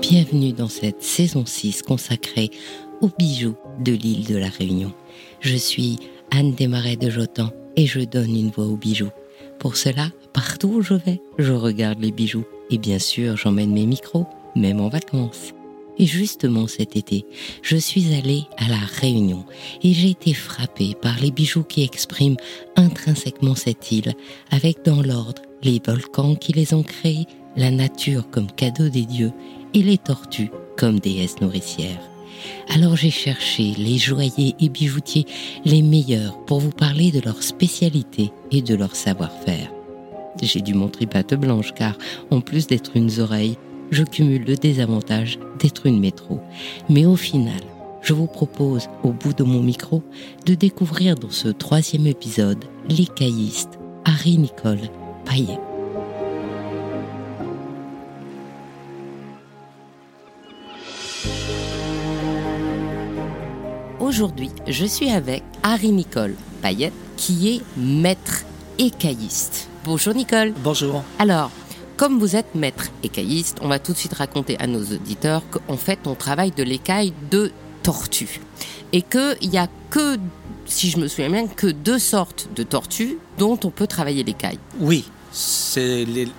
Bienvenue 0.00 0.52
dans 0.52 0.66
cette 0.68 1.04
saison 1.04 1.46
6 1.46 1.82
consacrée 1.82 2.50
aux 3.00 3.10
bijoux 3.16 3.54
de 3.78 3.92
l'île 3.92 4.26
de 4.26 4.36
la 4.36 4.48
Réunion. 4.48 4.92
Je 5.38 5.54
suis 5.54 6.00
Anne 6.32 6.52
Desmarais 6.54 6.96
de 6.96 7.10
Jotan 7.10 7.52
et 7.76 7.86
je 7.86 8.00
donne 8.00 8.34
une 8.34 8.50
voix 8.50 8.66
aux 8.66 8.76
bijoux. 8.76 9.12
Pour 9.60 9.76
cela, 9.76 10.08
partout 10.32 10.68
où 10.68 10.82
je 10.82 10.94
vais, 10.94 11.22
je 11.38 11.52
regarde 11.52 12.00
les 12.00 12.10
bijoux 12.10 12.44
et 12.70 12.78
bien 12.78 12.98
sûr 12.98 13.36
j'emmène 13.36 13.72
mes 13.72 13.86
micros, 13.86 14.26
même 14.56 14.80
en 14.80 14.88
vacances. 14.88 15.52
Et 15.96 16.06
justement 16.06 16.66
cet 16.66 16.96
été, 16.96 17.24
je 17.62 17.76
suis 17.76 18.14
allée 18.14 18.42
à 18.56 18.68
la 18.68 18.80
Réunion 19.00 19.44
et 19.84 19.92
j'ai 19.92 20.10
été 20.10 20.34
frappée 20.34 20.96
par 21.00 21.20
les 21.20 21.30
bijoux 21.30 21.62
qui 21.62 21.84
expriment 21.84 22.36
intrinsèquement 22.74 23.54
cette 23.54 23.92
île, 23.92 24.14
avec 24.50 24.84
dans 24.84 25.02
l'ordre 25.02 25.42
les 25.64 25.80
volcans 25.84 26.34
qui 26.34 26.52
les 26.52 26.74
ont 26.74 26.82
créés, 26.82 27.26
la 27.56 27.70
nature 27.70 28.28
comme 28.30 28.50
cadeau 28.50 28.88
des 28.88 29.06
dieux 29.06 29.32
et 29.72 29.82
les 29.82 29.98
tortues 29.98 30.50
comme 30.76 31.00
déesses 31.00 31.40
nourricières. 31.40 32.10
Alors 32.68 32.96
j'ai 32.96 33.10
cherché 33.10 33.72
les 33.78 33.96
joailliers 33.96 34.54
et 34.60 34.68
bijoutiers 34.68 35.26
les 35.64 35.82
meilleurs 35.82 36.38
pour 36.44 36.60
vous 36.60 36.70
parler 36.70 37.10
de 37.10 37.20
leur 37.20 37.42
spécialité 37.42 38.30
et 38.50 38.60
de 38.60 38.74
leur 38.74 38.94
savoir-faire. 38.94 39.70
J'ai 40.42 40.60
dû 40.60 40.74
montrer 40.74 41.06
patte 41.06 41.34
blanche 41.34 41.72
car, 41.74 41.96
en 42.30 42.40
plus 42.40 42.66
d'être 42.66 42.96
une 42.96 43.20
oreille, 43.20 43.56
je 43.90 44.02
cumule 44.02 44.44
le 44.44 44.56
désavantage 44.56 45.38
d'être 45.60 45.86
une 45.86 46.00
métro. 46.00 46.40
Mais 46.88 47.06
au 47.06 47.16
final, 47.16 47.60
je 48.02 48.12
vous 48.12 48.26
propose, 48.26 48.88
au 49.04 49.12
bout 49.12 49.32
de 49.32 49.44
mon 49.44 49.62
micro, 49.62 50.02
de 50.44 50.54
découvrir 50.54 51.14
dans 51.14 51.30
ce 51.30 51.48
troisième 51.48 52.06
épisode 52.06 52.64
l'écailliste 52.88 53.78
Harry 54.04 54.36
Nicole 54.36 54.90
Aujourd'hui, 63.98 64.50
je 64.68 64.84
suis 64.84 65.10
avec 65.10 65.42
Harry 65.62 65.90
Nicole 65.90 66.34
Payette, 66.62 66.92
qui 67.16 67.48
est 67.48 67.62
maître 67.76 68.44
écailliste. 68.78 69.68
Bonjour 69.84 70.14
Nicole. 70.14 70.52
Bonjour. 70.62 71.02
Alors, 71.18 71.50
comme 71.96 72.18
vous 72.18 72.36
êtes 72.36 72.54
maître 72.54 72.90
écailliste, 73.02 73.58
on 73.60 73.68
va 73.68 73.78
tout 73.78 73.92
de 73.92 73.96
suite 73.96 74.14
raconter 74.14 74.56
à 74.60 74.66
nos 74.66 74.82
auditeurs 74.82 75.42
qu'en 75.50 75.76
fait, 75.76 75.98
on 76.06 76.14
travaille 76.14 76.50
de 76.52 76.62
l'écaille 76.62 77.12
de 77.30 77.50
tortue. 77.82 78.40
Et 78.92 79.02
qu'il 79.02 79.50
n'y 79.50 79.58
a 79.58 79.68
que, 79.90 80.16
si 80.66 80.90
je 80.90 80.98
me 80.98 81.08
souviens 81.08 81.30
bien, 81.30 81.46
que 81.46 81.66
deux 81.66 81.98
sortes 81.98 82.48
de 82.54 82.62
tortues 82.62 83.18
dont 83.38 83.58
on 83.64 83.70
peut 83.70 83.86
travailler 83.86 84.22
l'écaille. 84.22 84.58
Oui, 84.78 85.04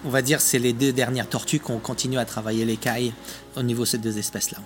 on 0.06 0.10
va 0.10 0.22
dire 0.22 0.42
c'est 0.42 0.60
les 0.60 0.74
deux 0.74 0.94
dernières 0.94 1.28
tortues 1.28 1.60
qu'on 1.60 1.80
continue 1.80 2.18
à 2.18 2.26
travailler 2.26 2.66
l'écaille 2.66 3.14
au 3.56 3.64
niveau 3.64 3.84
de 3.84 3.90
ces 3.90 3.98
deux 3.98 4.18
espèces-là. 4.18 4.58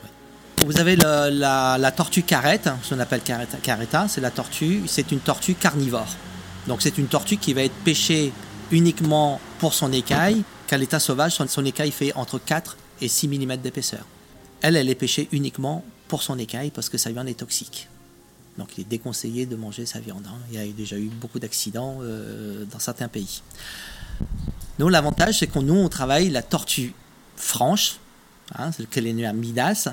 Vous 0.66 0.78
avez 0.80 0.96
la, 0.96 1.92
tortue 1.96 2.24
carrette, 2.24 2.70
ce 2.84 2.94
qu'on 2.94 3.00
appelle 3.00 3.22
carreta, 3.22 4.08
c'est 4.08 4.22
la 4.22 4.32
tortue, 4.32 4.84
c'est 4.88 5.12
une 5.12 5.20
tortue 5.20 5.56
carnivore. 5.56 6.08
Donc 6.68 6.82
c'est 6.82 6.98
une 6.98 7.08
tortue 7.08 7.38
qui 7.38 7.54
va 7.54 7.64
être 7.64 7.76
pêchée 7.84 8.34
uniquement 8.72 9.40
pour 9.60 9.74
son 9.74 9.92
écaille, 9.92 10.44
qu'à 10.68 10.78
l'état 10.78 11.00
sauvage, 11.00 11.34
son, 11.34 11.66
écaille 11.66 11.92
fait 11.92 12.14
entre 12.16 12.40
4 12.40 12.78
et 13.02 13.08
6 13.08 13.28
mm 13.30 13.58
d'épaisseur. 13.58 14.06
Elle, 14.62 14.76
elle 14.76 14.90
est 14.90 14.96
pêchée 14.96 15.28
uniquement 15.32 15.84
pour 16.08 16.22
son 16.22 16.38
écaille 16.38 16.70
parce 16.70 16.90
que 16.90 16.98
sa 16.98 17.12
viande 17.12 17.30
est 17.30 17.40
toxique. 17.40 17.88
Donc 18.60 18.78
il 18.78 18.82
est 18.82 18.90
déconseillé 18.90 19.48
de 19.48 19.56
manger 19.56 19.86
sa 19.86 20.00
viande. 20.00 20.26
Hein. 20.28 20.38
Il 20.52 20.60
y 20.60 20.62
a 20.62 20.72
déjà 20.72 20.98
eu 20.98 21.08
beaucoup 21.08 21.40
d'accidents 21.40 21.98
euh, 22.02 22.66
dans 22.72 22.80
certains 22.80 23.08
pays. 23.08 23.42
Nous, 24.78 24.90
l'avantage, 24.90 25.40
c'est 25.40 25.48
qu'on 25.48 25.64
nous, 25.64 25.76
on 25.76 25.90
travaille 25.90 26.30
la 26.30 26.44
tortue 26.44 26.94
franche, 27.36 27.98
hein, 28.56 28.72
c'est 28.72 28.84
le 28.84 29.26
à 29.26 29.34
Midas. 29.34 29.90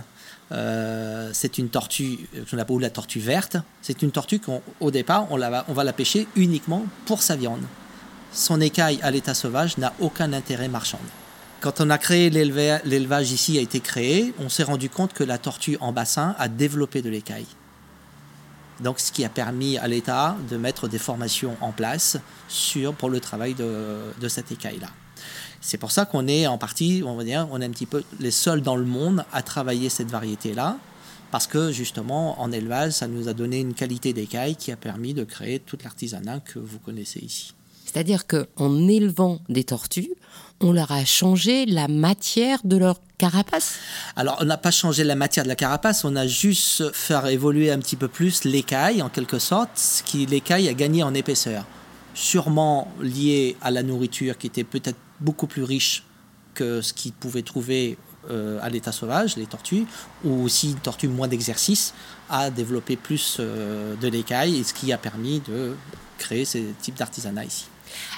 Euh, 0.53 1.31
c'est 1.33 1.59
une 1.59 1.71
tortue, 1.71 2.19
qu'on 2.51 2.59
appelle 2.59 2.79
la 2.79 2.91
tortue 2.91 3.19
verte. 3.19 3.57
C'est 3.83 4.03
une 4.03 4.13
tortue 4.13 4.39
qu'au 4.39 4.91
départ, 4.91 5.27
on, 5.31 5.39
va 5.39 5.85
la 5.85 5.93
pêcher 5.93 6.29
uniquement 6.37 6.85
pour 7.07 7.23
sa 7.23 7.35
viande 7.35 7.63
son 8.37 8.61
écaille 8.61 8.99
à 9.03 9.11
l'état 9.11 9.35
sauvage 9.35 9.79
n'a 9.79 9.93
aucun 10.01 10.33
intérêt 10.33 10.69
marchand. 10.69 11.01
Quand 11.61 11.81
on 11.81 11.91
a 11.91 11.99
créé 11.99 12.31
l'élevage 12.31 13.33
ici, 13.33 13.59
a 13.59 13.61
été 13.61 13.81
créé, 13.81 14.35
on 14.39 14.49
s'est 14.49 14.63
rendu 14.63 14.91
compte 14.91 15.15
que 15.15 15.25
la 15.25 15.39
tortue 15.39 15.79
en 15.81 15.93
bassin 15.93 16.37
a 16.39 16.49
développé 16.49 17.03
de 17.03 17.09
l'écaille. 17.09 17.47
Donc, 18.81 19.01
ce 19.01 19.11
qui 19.11 19.25
a 19.25 19.29
permis 19.29 19.79
à 19.79 19.89
l'État 19.89 20.37
de 20.51 20.57
mettre 20.57 20.89
des 20.89 20.99
formations 20.99 21.57
en 21.61 21.73
place 21.73 22.19
sur, 22.49 22.95
pour 22.95 23.09
le 23.09 23.21
travail 23.21 23.55
de, 23.55 24.29
cette 24.29 24.53
écaille-là. 24.53 24.89
C'est 25.61 25.79
pour 25.79 25.91
ça 25.91 26.05
qu'on 26.05 26.29
est 26.29 26.47
en 26.47 26.59
partie, 26.59 27.03
on 27.05 27.17
va 27.17 27.25
dire, 27.25 27.49
on 27.51 27.61
est 27.61 27.65
un 27.65 27.71
petit 27.71 27.87
peu 27.87 28.05
les 28.21 28.31
seuls 28.31 28.61
dans 28.61 28.77
le 28.77 28.85
monde 28.85 29.25
à 29.33 29.43
travailler 29.43 29.89
cette 29.89 30.11
variété-là, 30.11 30.77
parce 31.31 31.47
que 31.47 31.73
justement, 31.73 32.41
en 32.41 32.53
élevage, 32.53 32.93
ça 32.93 33.09
nous 33.09 33.29
a 33.29 33.33
donné 33.33 33.61
une 33.61 33.75
qualité 33.75 34.13
d'écaille 34.13 34.57
qui 34.57 34.71
a 34.71 34.77
permis 34.77 35.15
de 35.15 35.25
créer 35.25 35.59
tout 35.59 35.79
l'artisanat 35.83 36.41
que 36.41 36.59
vous 36.59 36.79
connaissez 36.79 37.21
ici. 37.21 37.55
C'est-à-dire 37.85 38.27
qu'en 38.27 38.89
élevant 38.89 39.41
des 39.49 39.65
tortues, 39.65 40.11
on 40.61 40.73
leur 40.73 40.91
a 40.93 41.05
changé 41.05 41.67
la 41.67 41.89
matière 41.89 42.59
de 42.65 42.77
leur 42.77 43.01
carapace? 43.19 43.75
Alors, 44.17 44.39
on 44.41 44.45
n'a 44.45 44.57
pas 44.57 44.71
changé 44.71 45.05
la 45.05 45.15
matière 45.15 45.45
de 45.45 45.49
la 45.49 45.57
carapace, 45.57 46.05
on 46.05 46.17
a 46.17 46.27
juste 46.27 46.93
fait 46.93 47.33
évoluer 47.33 47.71
un 47.71 47.79
petit 47.79 47.97
peu 47.97 48.09
plus 48.09 48.45
l'écaille, 48.45 49.03
en 49.03 49.09
quelque 49.09 49.39
sorte, 49.39 49.71
ce 49.77 50.03
qui 50.03 50.27
l'écaille 50.27 50.69
a 50.69 50.75
gagné 50.75 51.03
en 51.03 51.15
épaisseur. 51.15 51.65
Sûrement 52.15 52.91
lié 53.01 53.57
à 53.61 53.71
la 53.71 53.83
nourriture 53.83 54.39
qui 54.39 54.47
était 54.47 54.65
peut-être 54.65 54.99
beaucoup 55.21 55.47
plus 55.47 55.63
riche 55.63 56.05
que 56.55 56.81
ce 56.81 56.93
qu'ils 56.93 57.13
pouvaient 57.13 57.43
trouver 57.43 57.99
euh, 58.31 58.59
à 58.63 58.71
l'état 58.71 58.93
sauvage, 58.93 59.37
les 59.37 59.47
tortues, 59.47 59.87
ou 60.25 60.43
aussi 60.43 60.71
une 60.71 60.79
tortue 60.79 61.09
moins 61.09 61.29
d'exercice, 61.29 61.95
a 62.29 62.51
développé 62.51 62.97
plus 62.97 63.37
euh, 63.39 63.95
de 63.97 64.09
l'écaille, 64.09 64.65
ce 64.65 64.75
qui 64.75 64.93
a 64.93 64.99
permis 64.99 65.41
de 65.41 65.77
créer 66.19 66.45
ce 66.45 66.59
type 66.81 66.97
d'artisanat 66.97 67.45
ici. 67.45 67.67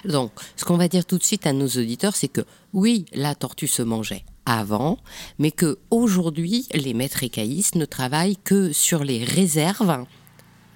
Donc, 0.04 0.32
ce 0.56 0.64
qu'on 0.64 0.76
va 0.76 0.88
dire 0.88 1.04
tout 1.04 1.18
de 1.18 1.24
suite 1.24 1.46
à 1.46 1.52
nos 1.52 1.66
auditeurs, 1.66 2.16
c'est 2.16 2.28
que 2.28 2.42
oui, 2.72 3.06
la 3.12 3.34
tortue 3.34 3.66
se 3.66 3.82
mangeait 3.82 4.24
avant, 4.46 4.98
mais 5.38 5.50
que 5.50 5.78
aujourd'hui, 5.90 6.66
les 6.72 6.94
maîtres 6.94 7.22
écaillistes 7.22 7.74
ne 7.74 7.84
travaillent 7.84 8.38
que 8.38 8.72
sur 8.72 9.04
les 9.04 9.24
réserves 9.24 10.04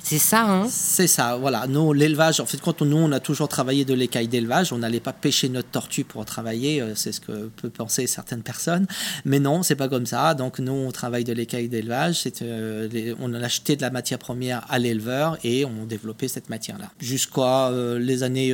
c'est 0.04 0.18
ça, 0.18 0.44
hein 0.44 0.66
C'est 0.68 1.06
ça, 1.06 1.36
voilà. 1.36 1.66
Nous, 1.68 1.92
l'élevage, 1.92 2.40
en 2.40 2.46
fait, 2.46 2.60
quand 2.60 2.82
nous, 2.82 2.96
on 2.96 3.12
a 3.12 3.20
toujours 3.20 3.48
travaillé 3.48 3.84
de 3.84 3.94
l'écaille 3.94 4.26
d'élevage, 4.26 4.72
on 4.72 4.78
n'allait 4.78 5.00
pas 5.00 5.12
pêcher 5.12 5.48
notre 5.48 5.68
tortue 5.68 6.04
pour 6.04 6.24
travailler, 6.24 6.80
euh, 6.82 6.94
c'est 6.96 7.12
ce 7.12 7.20
que 7.20 7.48
peuvent 7.60 7.70
penser 7.70 8.06
certaines 8.06 8.42
personnes. 8.42 8.86
Mais 9.24 9.38
non, 9.38 9.62
c'est 9.62 9.76
pas 9.76 9.88
comme 9.88 10.06
ça. 10.06 10.34
Donc, 10.34 10.58
nous, 10.58 10.72
on 10.72 10.91
travaille 10.91 11.24
de 11.24 11.32
l'écaille 11.32 11.68
d'élevage. 11.68 12.24
Euh, 12.42 13.14
on 13.20 13.32
a 13.32 13.38
acheté 13.38 13.76
de 13.76 13.82
la 13.82 13.91
matière 13.91 14.18
première 14.18 14.66
à 14.68 14.78
l'éleveur 14.78 15.38
et 15.44 15.64
on 15.64 15.86
développait 15.86 16.28
cette 16.28 16.50
matière-là. 16.50 16.91
Jusqu'à 17.00 17.68
euh, 17.68 17.98
les 17.98 18.24
années 18.24 18.52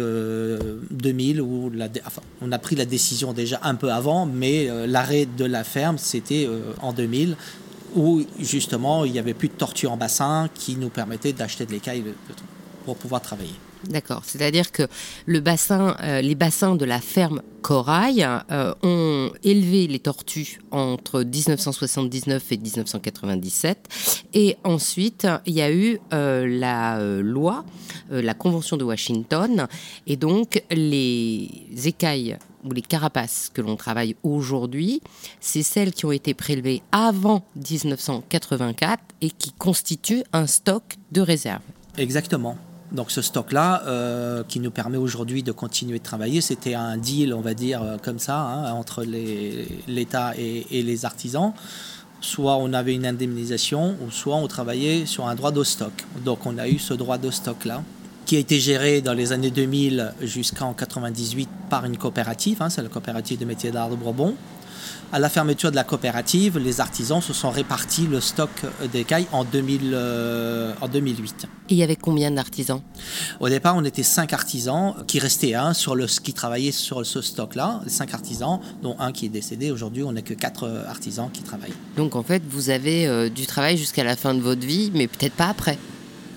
2000, 0.90 1.40
où 1.40 1.72
on 2.42 2.52
a 2.52 2.58
pris 2.58 2.76
la 2.76 2.84
décision 2.84 3.32
déjà 3.32 3.58
un 3.62 3.74
peu 3.74 3.90
avant, 3.90 4.26
mais 4.26 4.68
l'arrêt 4.86 5.26
de 5.26 5.44
la 5.44 5.64
ferme, 5.64 5.98
c'était 5.98 6.48
en 6.80 6.92
2000 6.92 7.36
où 7.94 8.22
justement 8.38 9.04
il 9.04 9.12
n'y 9.12 9.18
avait 9.18 9.34
plus 9.34 9.48
de 9.48 9.54
tortues 9.54 9.86
en 9.86 9.96
bassin 9.96 10.48
qui 10.54 10.76
nous 10.76 10.90
permettaient 10.90 11.32
d'acheter 11.32 11.66
de 11.66 11.72
l'écaille 11.72 12.04
pour 12.84 12.96
pouvoir 12.96 13.20
travailler. 13.20 13.54
D'accord, 13.84 14.22
c'est-à-dire 14.24 14.72
que 14.72 14.82
le 15.26 15.40
bassin, 15.40 15.96
euh, 16.02 16.20
les 16.20 16.34
bassins 16.34 16.74
de 16.74 16.84
la 16.84 17.00
ferme 17.00 17.42
Corail 17.62 18.26
euh, 18.50 18.74
ont 18.82 19.30
élevé 19.44 19.86
les 19.86 20.00
tortues 20.00 20.58
entre 20.70 21.22
1979 21.22 22.42
et 22.50 22.56
1997, 22.56 23.88
et 24.34 24.56
ensuite 24.64 25.28
il 25.46 25.54
y 25.54 25.62
a 25.62 25.72
eu 25.72 26.00
euh, 26.12 26.46
la 26.48 26.98
loi, 27.20 27.64
la 28.10 28.34
Convention 28.34 28.76
de 28.76 28.84
Washington, 28.84 29.68
et 30.06 30.16
donc 30.16 30.62
les 30.70 31.48
écailles 31.84 32.38
ou 32.64 32.72
les 32.72 32.82
carapaces 32.82 33.50
que 33.52 33.60
l'on 33.60 33.76
travaille 33.76 34.16
aujourd'hui, 34.22 35.00
c'est 35.40 35.62
celles 35.62 35.92
qui 35.92 36.06
ont 36.06 36.12
été 36.12 36.34
prélevées 36.34 36.82
avant 36.92 37.44
1984 37.56 39.02
et 39.20 39.30
qui 39.30 39.52
constituent 39.52 40.24
un 40.32 40.46
stock 40.46 40.82
de 41.12 41.20
réserve. 41.20 41.62
Exactement. 41.96 42.56
Donc 42.92 43.10
ce 43.10 43.20
stock-là, 43.20 43.82
euh, 43.86 44.42
qui 44.48 44.60
nous 44.60 44.70
permet 44.70 44.96
aujourd'hui 44.96 45.42
de 45.42 45.52
continuer 45.52 45.98
de 45.98 46.04
travailler, 46.04 46.40
c'était 46.40 46.74
un 46.74 46.96
deal, 46.96 47.34
on 47.34 47.40
va 47.40 47.54
dire, 47.54 47.82
euh, 47.82 47.96
comme 48.02 48.18
ça, 48.18 48.40
hein, 48.40 48.72
entre 48.72 49.04
l'État 49.04 50.32
et, 50.38 50.66
et, 50.70 50.82
les 50.82 51.04
artisans. 51.04 51.52
Soit 52.20 52.56
on 52.56 52.72
avait 52.72 52.94
une 52.94 53.06
indemnisation, 53.06 53.94
ou 54.04 54.10
soit 54.10 54.36
on 54.36 54.48
travaillait 54.48 55.06
sur 55.06 55.28
un 55.28 55.34
droit 55.34 55.52
de 55.52 55.62
stock. 55.62 55.92
Donc 56.24 56.46
on 56.46 56.56
a 56.56 56.66
eu 56.68 56.78
ce 56.78 56.94
droit 56.94 57.18
de 57.18 57.30
stock-là 57.30 57.82
qui 58.28 58.36
a 58.36 58.40
été 58.40 58.60
géré 58.60 59.00
dans 59.00 59.14
les 59.14 59.32
années 59.32 59.50
2000 59.50 60.12
jusqu'en 60.20 60.74
98 60.74 61.48
par 61.70 61.86
une 61.86 61.96
coopérative, 61.96 62.60
hein, 62.60 62.68
c'est 62.68 62.82
la 62.82 62.90
coopérative 62.90 63.38
de 63.38 63.46
métiers 63.46 63.70
d'art 63.70 63.88
de 63.88 63.96
Bourbon. 63.96 64.34
À 65.10 65.18
la 65.18 65.30
fermeture 65.30 65.70
de 65.70 65.76
la 65.76 65.84
coopérative, 65.84 66.58
les 66.58 66.82
artisans 66.82 67.22
se 67.22 67.32
sont 67.32 67.48
répartis 67.48 68.06
le 68.06 68.20
stock 68.20 68.50
d'écailles 68.92 69.26
en, 69.32 69.44
2000, 69.44 69.92
euh, 69.94 70.74
en 70.82 70.88
2008. 70.88 71.46
Et 71.70 71.74
il 71.74 71.78
y 71.78 71.82
avait 71.82 71.96
combien 71.96 72.30
d'artisans? 72.30 72.82
Au 73.40 73.48
départ, 73.48 73.76
on 73.76 73.84
était 73.86 74.02
cinq 74.02 74.34
artisans 74.34 74.94
qui 75.06 75.20
restaient 75.20 75.54
un 75.54 75.72
sur 75.72 75.94
le 75.94 76.04
qui 76.04 76.34
travaillaient 76.34 76.70
sur 76.70 77.06
ce 77.06 77.22
stock-là, 77.22 77.80
cinq 77.86 78.12
artisans, 78.12 78.60
dont 78.82 78.94
un 78.98 79.12
qui 79.12 79.24
est 79.24 79.30
décédé. 79.30 79.70
Aujourd'hui, 79.70 80.02
on 80.02 80.12
n'est 80.12 80.20
que 80.20 80.34
quatre 80.34 80.64
euh, 80.64 80.86
artisans 80.86 81.30
qui 81.32 81.42
travaillent. 81.42 81.72
Donc 81.96 82.14
en 82.14 82.22
fait, 82.22 82.42
vous 82.46 82.68
avez 82.68 83.06
euh, 83.06 83.30
du 83.30 83.46
travail 83.46 83.78
jusqu'à 83.78 84.04
la 84.04 84.16
fin 84.16 84.34
de 84.34 84.40
votre 84.40 84.66
vie, 84.66 84.90
mais 84.92 85.06
peut-être 85.06 85.32
pas 85.32 85.46
après. 85.46 85.78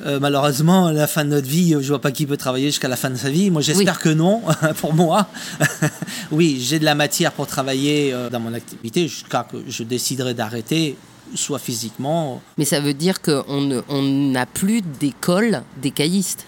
Euh, 0.06 0.19
malheureusement, 0.19 0.88
à 0.88 0.94
la 0.94 1.07
fin 1.07 1.24
de 1.24 1.30
notre 1.30 1.48
vie, 1.48 1.75
je 1.80 1.88
vois 1.88 2.01
pas 2.01 2.12
qui 2.12 2.25
peut 2.25 2.38
travailler 2.38 2.68
jusqu'à 2.68 2.88
la 2.88 2.95
fin 2.95 3.09
de 3.09 3.15
sa 3.15 3.30
vie. 3.30 3.51
Moi, 3.51 3.62
j'espère 3.62 4.00
que 4.00 4.09
non, 4.09 4.42
pour 4.77 4.94
moi. 4.94 5.27
oui, 6.31 6.59
j'ai 6.62 6.80
de 6.80 6.86
la 6.86 6.95
matière 6.95 7.31
pour 7.31 7.48
travailler 7.48 8.15
dans 8.31 8.39
mon 8.39 8.53
activité 8.53 9.07
jusqu'à 9.07 9.45
que 9.50 9.57
je 9.68 9.83
déciderai 9.83 10.33
d'arrêter 10.33 10.95
soit 11.36 11.59
physiquement. 11.59 12.42
Mais 12.57 12.65
ça 12.65 12.80
veut 12.80 12.94
dire 12.94 13.21
qu'on 13.21 14.01
n'a 14.01 14.45
plus 14.45 14.81
d'école 14.81 15.62
des 15.81 15.94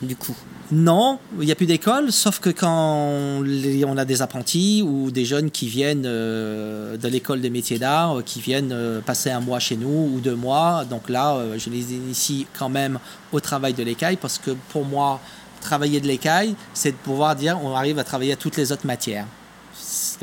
du 0.02 0.16
coup 0.16 0.36
non, 0.74 1.20
il 1.40 1.46
n'y 1.46 1.52
a 1.52 1.56
plus 1.56 1.68
d'école, 1.68 2.12
sauf 2.12 2.40
que 2.40 2.50
quand 2.50 3.44
on 3.44 3.98
a 3.98 4.06
des 4.06 4.24
apprentis 4.24 4.82
ou 4.84 5.12
des 5.12 5.24
jeunes 5.24 5.52
qui 5.52 5.68
viennent 5.68 6.06
euh, 6.08 6.98
de 6.98 7.08
l'école 7.10 7.42
des 7.42 7.52
métiers 7.52 7.78
d'art, 7.78 8.18
euh, 8.18 8.22
qui 8.24 8.42
viennent 8.42 8.72
euh, 8.72 9.00
passer 9.00 9.30
un 9.30 9.40
mois 9.40 9.60
chez 9.60 9.78
nous 9.78 10.10
ou 10.16 10.20
deux 10.20 10.34
mois, 10.36 10.84
donc 10.90 11.10
là, 11.10 11.40
je 11.60 11.70
les 11.70 11.94
initie 11.94 12.48
quand 12.58 12.70
même 12.70 12.98
au 13.32 13.40
travail 13.40 13.74
de 13.74 13.84
l'écaille 13.84 14.18
parce 14.18 14.40
que 14.40 14.50
pour 14.70 14.84
moi, 14.84 15.20
travailler 15.62 16.02
de 16.02 16.08
l'écaille, 16.08 16.56
c'est 16.74 16.92
de 16.92 16.98
pouvoir 16.98 17.36
dire 17.36 17.60
on 17.64 17.76
arrive 17.76 18.00
à 18.00 18.04
travailler 18.04 18.34
à 18.34 18.38
toutes 18.38 18.58
les 18.58 18.72
autres 18.72 18.88
matières. 18.88 19.28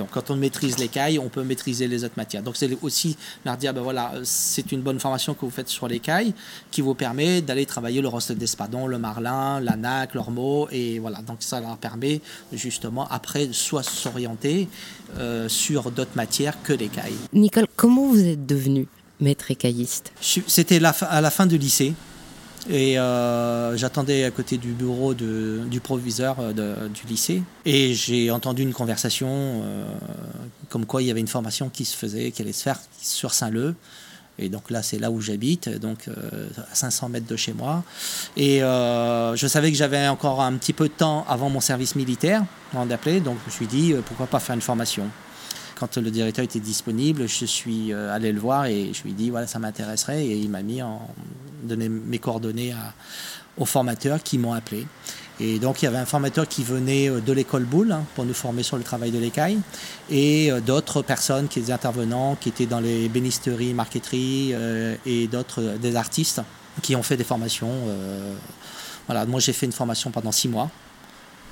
Donc, 0.00 0.08
quand 0.12 0.30
on 0.30 0.36
maîtrise 0.36 0.78
l'écaille, 0.78 1.18
on 1.18 1.28
peut 1.28 1.42
maîtriser 1.42 1.86
les 1.86 2.04
autres 2.04 2.14
matières. 2.16 2.42
Donc, 2.42 2.56
c'est 2.56 2.70
aussi 2.80 3.18
leur 3.44 3.58
dire, 3.58 3.74
ben 3.74 3.82
voilà, 3.82 4.12
c'est 4.24 4.72
une 4.72 4.80
bonne 4.80 4.98
formation 4.98 5.34
que 5.34 5.42
vous 5.42 5.50
faites 5.50 5.68
sur 5.68 5.86
l'écaille 5.88 6.32
qui 6.70 6.80
vous 6.80 6.94
permet 6.94 7.42
d'aller 7.42 7.66
travailler 7.66 8.00
le 8.00 8.08
rostet 8.08 8.34
d'espadon, 8.34 8.86
le 8.86 8.96
marlin, 8.96 9.60
la 9.60 9.76
nac, 9.76 10.14
l'ormeau, 10.14 10.68
et 10.72 10.98
voilà. 10.98 11.18
Donc, 11.20 11.38
ça 11.40 11.60
leur 11.60 11.76
permet 11.76 12.22
justement 12.50 13.06
après 13.10 13.50
soit 13.52 13.82
s'orienter 13.82 14.68
euh, 15.18 15.50
sur 15.50 15.90
d'autres 15.90 16.16
matières 16.16 16.56
que 16.62 16.72
l'écaille. 16.72 17.12
Nicole, 17.34 17.66
comment 17.76 18.08
vous 18.08 18.24
êtes 18.24 18.46
devenu 18.46 18.86
maître 19.20 19.50
écailliste? 19.50 20.12
C'était 20.22 20.80
à 20.82 21.20
la 21.20 21.30
fin 21.30 21.44
du 21.44 21.58
lycée. 21.58 21.92
Et 22.68 22.98
euh, 22.98 23.76
j'attendais 23.76 24.24
à 24.24 24.30
côté 24.30 24.58
du 24.58 24.72
bureau 24.72 25.14
du 25.14 25.80
proviseur 25.82 26.36
euh, 26.40 26.88
du 26.88 27.06
lycée. 27.08 27.42
Et 27.64 27.94
j'ai 27.94 28.30
entendu 28.30 28.62
une 28.62 28.72
conversation 28.72 29.28
euh, 29.28 29.84
comme 30.68 30.86
quoi 30.86 31.02
il 31.02 31.08
y 31.08 31.10
avait 31.10 31.20
une 31.20 31.28
formation 31.28 31.70
qui 31.70 31.84
se 31.84 31.96
faisait, 31.96 32.30
qui 32.30 32.42
allait 32.42 32.52
se 32.52 32.62
faire 32.62 32.78
sur 33.00 33.32
Saint-Leu. 33.32 33.74
Et 34.38 34.48
donc 34.48 34.70
là, 34.70 34.82
c'est 34.82 34.98
là 34.98 35.10
où 35.10 35.20
j'habite, 35.20 35.68
donc 35.68 36.08
à 36.08 36.74
500 36.74 37.10
mètres 37.10 37.26
de 37.26 37.36
chez 37.36 37.52
moi. 37.52 37.84
Et 38.38 38.60
je 38.60 39.46
savais 39.46 39.70
que 39.70 39.76
j'avais 39.76 40.08
encore 40.08 40.40
un 40.40 40.54
petit 40.54 40.72
peu 40.72 40.88
de 40.88 40.94
temps 40.94 41.26
avant 41.28 41.50
mon 41.50 41.60
service 41.60 41.94
militaire, 41.94 42.44
avant 42.72 42.86
d'appeler. 42.86 43.20
Donc 43.20 43.36
je 43.42 43.46
me 43.46 43.50
suis 43.50 43.66
dit, 43.66 43.94
pourquoi 44.06 44.26
pas 44.26 44.40
faire 44.40 44.54
une 44.54 44.62
formation 44.62 45.08
quand 45.78 45.96
le 45.96 46.10
directeur 46.10 46.44
était 46.44 46.60
disponible, 46.60 47.26
je 47.26 47.46
suis 47.46 47.94
allé 47.94 48.32
le 48.32 48.40
voir 48.40 48.66
et 48.66 48.92
je 48.92 49.02
lui 49.02 49.12
ai 49.12 49.14
dit 49.14 49.30
voilà 49.30 49.46
ça 49.46 49.58
m'intéresserait 49.58 50.26
et 50.26 50.36
il 50.36 50.50
m'a 50.50 50.60
mis 50.60 50.82
en 50.82 51.00
donné 51.62 51.88
mes 51.88 52.18
coordonnées 52.18 52.74
aux 53.56 53.64
formateurs 53.64 54.22
qui 54.22 54.38
m'ont 54.38 54.52
appelé. 54.52 54.86
Et 55.38 55.58
donc 55.58 55.80
il 55.80 55.86
y 55.86 55.88
avait 55.88 55.98
un 55.98 56.06
formateur 56.06 56.46
qui 56.46 56.62
venait 56.62 57.08
euh, 57.08 57.20
de 57.20 57.32
l'école 57.32 57.64
Boulle 57.64 57.92
hein, 57.92 58.04
pour 58.14 58.26
nous 58.26 58.34
former 58.34 58.62
sur 58.62 58.76
le 58.76 58.82
travail 58.82 59.10
de 59.10 59.18
l'écaille 59.18 59.58
et 60.10 60.52
euh, 60.52 60.60
d'autres 60.60 61.00
personnes 61.00 61.48
qui 61.48 61.60
étaient 61.60 61.72
intervenants, 61.72 62.36
qui 62.38 62.50
étaient 62.50 62.66
dans 62.66 62.80
les 62.80 63.08
bénisteries, 63.08 63.72
marqueteries 63.72 64.54
et 65.06 65.28
d'autres 65.28 65.78
des 65.80 65.96
artistes 65.96 66.42
qui 66.82 66.94
ont 66.94 67.02
fait 67.02 67.16
des 67.16 67.24
formations. 67.24 67.72
voilà, 69.06 69.24
moi 69.24 69.40
j'ai 69.40 69.54
fait 69.54 69.64
une 69.64 69.72
formation 69.72 70.10
pendant 70.10 70.30
six 70.30 70.48
mois 70.48 70.70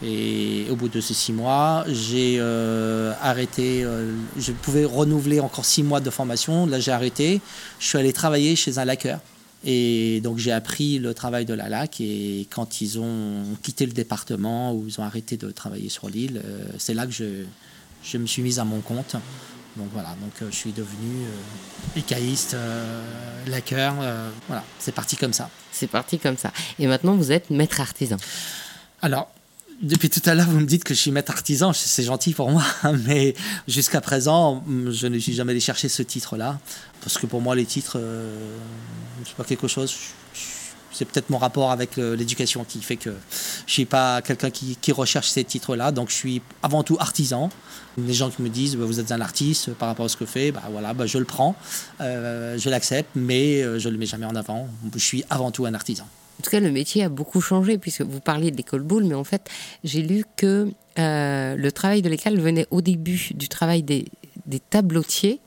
et 0.03 0.67
au 0.71 0.77
bout 0.77 0.89
de 0.89 1.01
ces 1.01 1.15
six 1.15 1.33
mois, 1.33 1.85
j'ai 1.89 2.37
euh, 2.39 3.13
arrêté. 3.21 3.83
Euh, 3.83 4.13
je 4.39 4.53
pouvais 4.53 4.85
renouveler 4.85 5.41
encore 5.41 5.65
six 5.65 5.83
mois 5.83 6.01
de 6.01 6.11
formation. 6.11 6.67
Là, 6.67 6.79
j'ai 6.79 6.93
arrêté. 6.93 7.41
Je 7.81 7.89
suis 7.89 7.99
allé 7.99 8.13
travailler 8.13 8.55
chez 8.55 8.79
un 8.79 8.85
laqueur. 8.85 9.19
Et 9.65 10.21
donc, 10.21 10.39
j'ai 10.39 10.53
appris 10.53 10.99
le 10.99 11.15
travail 11.15 11.45
de 11.45 11.55
la 11.55 11.69
laque. 11.69 12.01
Et 12.01 12.47
quand 12.51 12.81
ils 12.81 12.99
ont 12.99 13.43
quitté 13.63 13.87
le 13.87 13.93
département 13.93 14.73
ou 14.73 14.85
ils 14.87 15.01
ont 15.01 15.05
arrêté 15.05 15.37
de 15.37 15.51
travailler 15.51 15.89
sur 15.89 16.09
l'île, 16.09 16.43
euh, 16.45 16.65
c'est 16.79 16.95
là 16.95 17.07
que 17.07 17.13
je, 17.13 17.45
je, 18.05 18.19
me 18.19 18.27
suis 18.27 18.43
mise 18.43 18.59
à 18.59 18.65
mon 18.65 18.81
compte. 18.81 19.17
Donc 19.77 19.89
voilà, 19.93 20.17
donc 20.21 20.51
je 20.51 20.57
suis 20.57 20.73
devenu 20.73 21.27
écaïste, 21.95 22.57
laqueur. 23.47 23.95
voilà, 24.49 24.65
c'est 24.81 24.91
parti 24.91 25.17
comme 25.17 25.33
ça. 25.33 25.51
C'est 25.71 25.87
parti 25.87 26.19
comme 26.19 26.37
ça. 26.37 26.53
Et 26.81 26.89
maintenant, 26.89 27.15
vous 27.15 27.31
êtes 27.31 27.51
maître 27.51 27.81
artisan. 27.81 28.17
Alors, 29.03 29.31
depuis 29.81 30.11
tout 30.11 30.23
à 30.29 30.35
l'heure, 30.35 30.49
vous 30.49 30.61
me 30.61 30.67
dites 30.67 30.85
que 30.85 30.95
je 30.95 30.99
suis 31.01 31.11
maître 31.11 31.31
artisan, 31.31 31.73
c'est 31.73 32.03
gentil 32.03 32.35
pour 32.35 32.51
moi, 32.51 32.65
mais 33.07 33.35
jusqu'à 33.67 34.01
présent, 34.01 34.65
je 34.69 35.07
ne 35.07 35.19
suis 35.19 35.35
jamais 35.35 35.53
allé 35.53 35.61
chercher 35.61 35.89
ce 35.89 36.03
titre-là, 36.03 36.59
parce 37.01 37.19
que 37.19 37.27
pour 37.27 37.41
moi, 37.41 37.55
les 37.55 37.65
titres, 37.65 37.99
euh, 37.99 38.57
c'est 39.25 39.37
pas 39.37 39.45
quelque 39.45 39.69
chose. 39.69 39.95
C'est 40.91 41.05
peut-être 41.05 41.31
mon 41.31 41.39
rapport 41.39 41.71
avec 41.71 41.97
l'éducation 41.97 42.65
qui 42.65 42.81
fait 42.81 42.97
que 42.97 43.15
je 43.67 43.73
suis 43.73 43.85
pas 43.85 44.21
quelqu'un 44.21 44.51
qui, 44.51 44.91
recherche 44.91 45.29
ces 45.29 45.45
titres-là, 45.45 45.93
donc 45.93 46.09
je 46.09 46.15
suis 46.15 46.43
avant 46.63 46.83
tout 46.83 46.97
artisan. 46.99 47.51
Les 47.99 48.15
gens 48.15 48.31
qui 48.31 48.43
me 48.43 48.49
disent 48.49 48.75
bah, 48.75 48.85
vous 48.85 48.99
êtes 48.99 49.13
un 49.13 49.21
artiste 49.21 49.75
par 49.75 49.89
rapport 49.89 50.07
à 50.07 50.09
ce 50.09 50.17
que 50.17 50.25
je 50.25 50.31
fais, 50.31 50.51
bah, 50.51 50.63
voilà, 50.73 50.95
bah, 50.95 51.07
je 51.07 51.19
le 51.19 51.25
prends, 51.25 51.55
euh, 52.01 52.59
je 52.59 52.69
l'accepte, 52.69 53.11
mais 53.15 53.63
euh, 53.63 53.79
je 53.79 53.89
le 53.89 53.97
mets 53.97 54.07
jamais 54.07 54.27
en 54.27 54.35
avant. 54.35 54.67
Je 54.93 54.99
suis 54.99 55.25
avant 55.31 55.53
tout 55.53 55.67
un 55.67 55.75
artisan. 55.75 56.09
En 56.39 56.43
tout 56.43 56.51
cas, 56.51 56.61
le 56.61 56.71
métier 56.71 57.03
a 57.05 57.09
beaucoup 57.09 57.41
changé, 57.41 57.79
puisque 57.79 58.03
vous 58.03 58.21
parliez 58.21 58.51
de 58.51 58.57
l'école 58.57 58.83
Boulle, 58.83 59.05
mais 59.05 59.15
en 59.15 59.25
fait, 59.25 59.49
j'ai 59.83 60.03
lu 60.03 60.25
que 60.37 60.69
euh, 60.99 61.57
le 61.57 61.73
travail 61.73 62.03
de 62.03 62.09
l'école 62.09 62.39
venait 62.39 62.67
au 62.71 62.81
début 62.81 63.31
du 63.35 63.49
travail 63.49 63.83
des, 63.83 64.07
des 64.47 64.61
tablotiers 64.61 65.41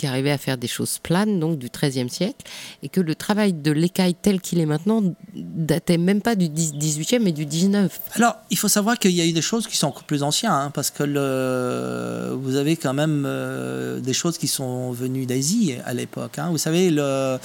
qui 0.00 0.06
arrivaient 0.06 0.30
à 0.30 0.38
faire 0.38 0.56
des 0.56 0.66
choses 0.66 0.98
planes, 0.98 1.38
donc 1.38 1.58
du 1.58 1.68
XIIIe 1.68 2.08
siècle, 2.08 2.46
et 2.82 2.88
que 2.88 3.02
le 3.02 3.14
travail 3.14 3.52
de 3.52 3.70
l'écaille 3.70 4.14
tel 4.14 4.40
qu'il 4.40 4.58
est 4.58 4.64
maintenant 4.64 5.02
datait 5.34 5.98
même 5.98 6.22
pas 6.22 6.36
du 6.36 6.46
18e, 6.46 7.18
mais 7.22 7.32
du 7.32 7.44
19. 7.44 8.00
Alors, 8.14 8.36
il 8.48 8.56
faut 8.56 8.68
savoir 8.68 8.98
qu'il 8.98 9.10
y 9.10 9.20
a 9.20 9.26
eu 9.26 9.32
des 9.32 9.42
choses 9.42 9.66
qui 9.66 9.76
sont 9.76 9.88
encore 9.88 10.04
plus 10.04 10.22
anciennes, 10.22 10.52
hein, 10.52 10.70
parce 10.72 10.90
que 10.90 12.34
vous 12.34 12.56
avez 12.56 12.76
quand 12.76 12.94
même 12.94 13.24
euh, 13.26 14.00
des 14.00 14.14
choses 14.14 14.38
qui 14.38 14.48
sont 14.48 14.90
venues 14.90 15.26
d'Asie 15.26 15.74
à 15.84 15.92
l'époque. 15.92 16.38
Hein. 16.38 16.48
Vous 16.50 16.56
savez, 16.56 16.88
le, 16.88 17.36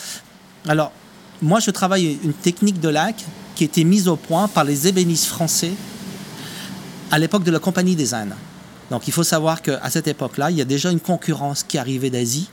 alors, 0.65 0.93
moi, 1.41 1.59
je 1.59 1.71
travaille 1.71 2.17
une 2.23 2.33
technique 2.33 2.79
de 2.79 2.89
lac 2.89 3.15
qui 3.55 3.63
a 3.63 3.65
été 3.65 3.83
mise 3.83 4.07
au 4.07 4.15
point 4.15 4.47
par 4.47 4.63
les 4.63 4.87
ébénistes 4.87 5.25
français 5.25 5.71
à 7.11 7.19
l'époque 7.19 7.43
de 7.43 7.51
la 7.51 7.59
Compagnie 7.59 7.95
des 7.95 8.13
Indes. 8.13 8.35
Donc 8.91 9.07
il 9.07 9.13
faut 9.13 9.23
savoir 9.23 9.61
qu'à 9.61 9.89
cette 9.89 10.07
époque-là, 10.07 10.51
il 10.51 10.57
y 10.57 10.61
a 10.61 10.65
déjà 10.65 10.91
une 10.91 10.99
concurrence 10.99 11.63
qui 11.63 11.77
arrivait 11.77 12.09
d'Asie 12.09 12.49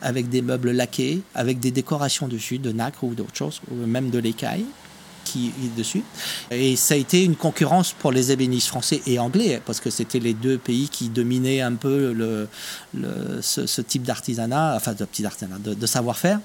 avec 0.00 0.28
des 0.28 0.42
meubles 0.42 0.70
laqués, 0.70 1.22
avec 1.34 1.60
des 1.60 1.70
décorations 1.70 2.28
dessus, 2.28 2.58
de 2.58 2.72
nacre 2.72 3.04
ou 3.04 3.14
d'autres 3.14 3.34
choses, 3.34 3.60
ou 3.70 3.86
même 3.86 4.10
de 4.10 4.18
l'écaille 4.18 4.64
qui 5.24 5.52
est 5.64 5.76
dessus. 5.76 6.02
Et 6.50 6.76
ça 6.76 6.94
a 6.94 6.96
été 6.96 7.24
une 7.24 7.36
concurrence 7.36 7.92
pour 7.92 8.12
les 8.12 8.30
ébénistes 8.30 8.68
français 8.68 9.00
et 9.06 9.18
anglais, 9.18 9.60
parce 9.64 9.80
que 9.80 9.90
c'était 9.90 10.20
les 10.20 10.34
deux 10.34 10.58
pays 10.58 10.88
qui 10.88 11.08
dominaient 11.08 11.60
un 11.60 11.74
peu 11.74 12.12
le, 12.12 12.48
ce, 13.40 13.80
type 13.80 14.02
d'artisanat, 14.02 14.74
enfin 14.76 14.92
de 14.92 15.04
petit 15.04 15.24
artisanat, 15.24 15.58
de, 15.58 15.86
savoir-faire. 15.86 16.40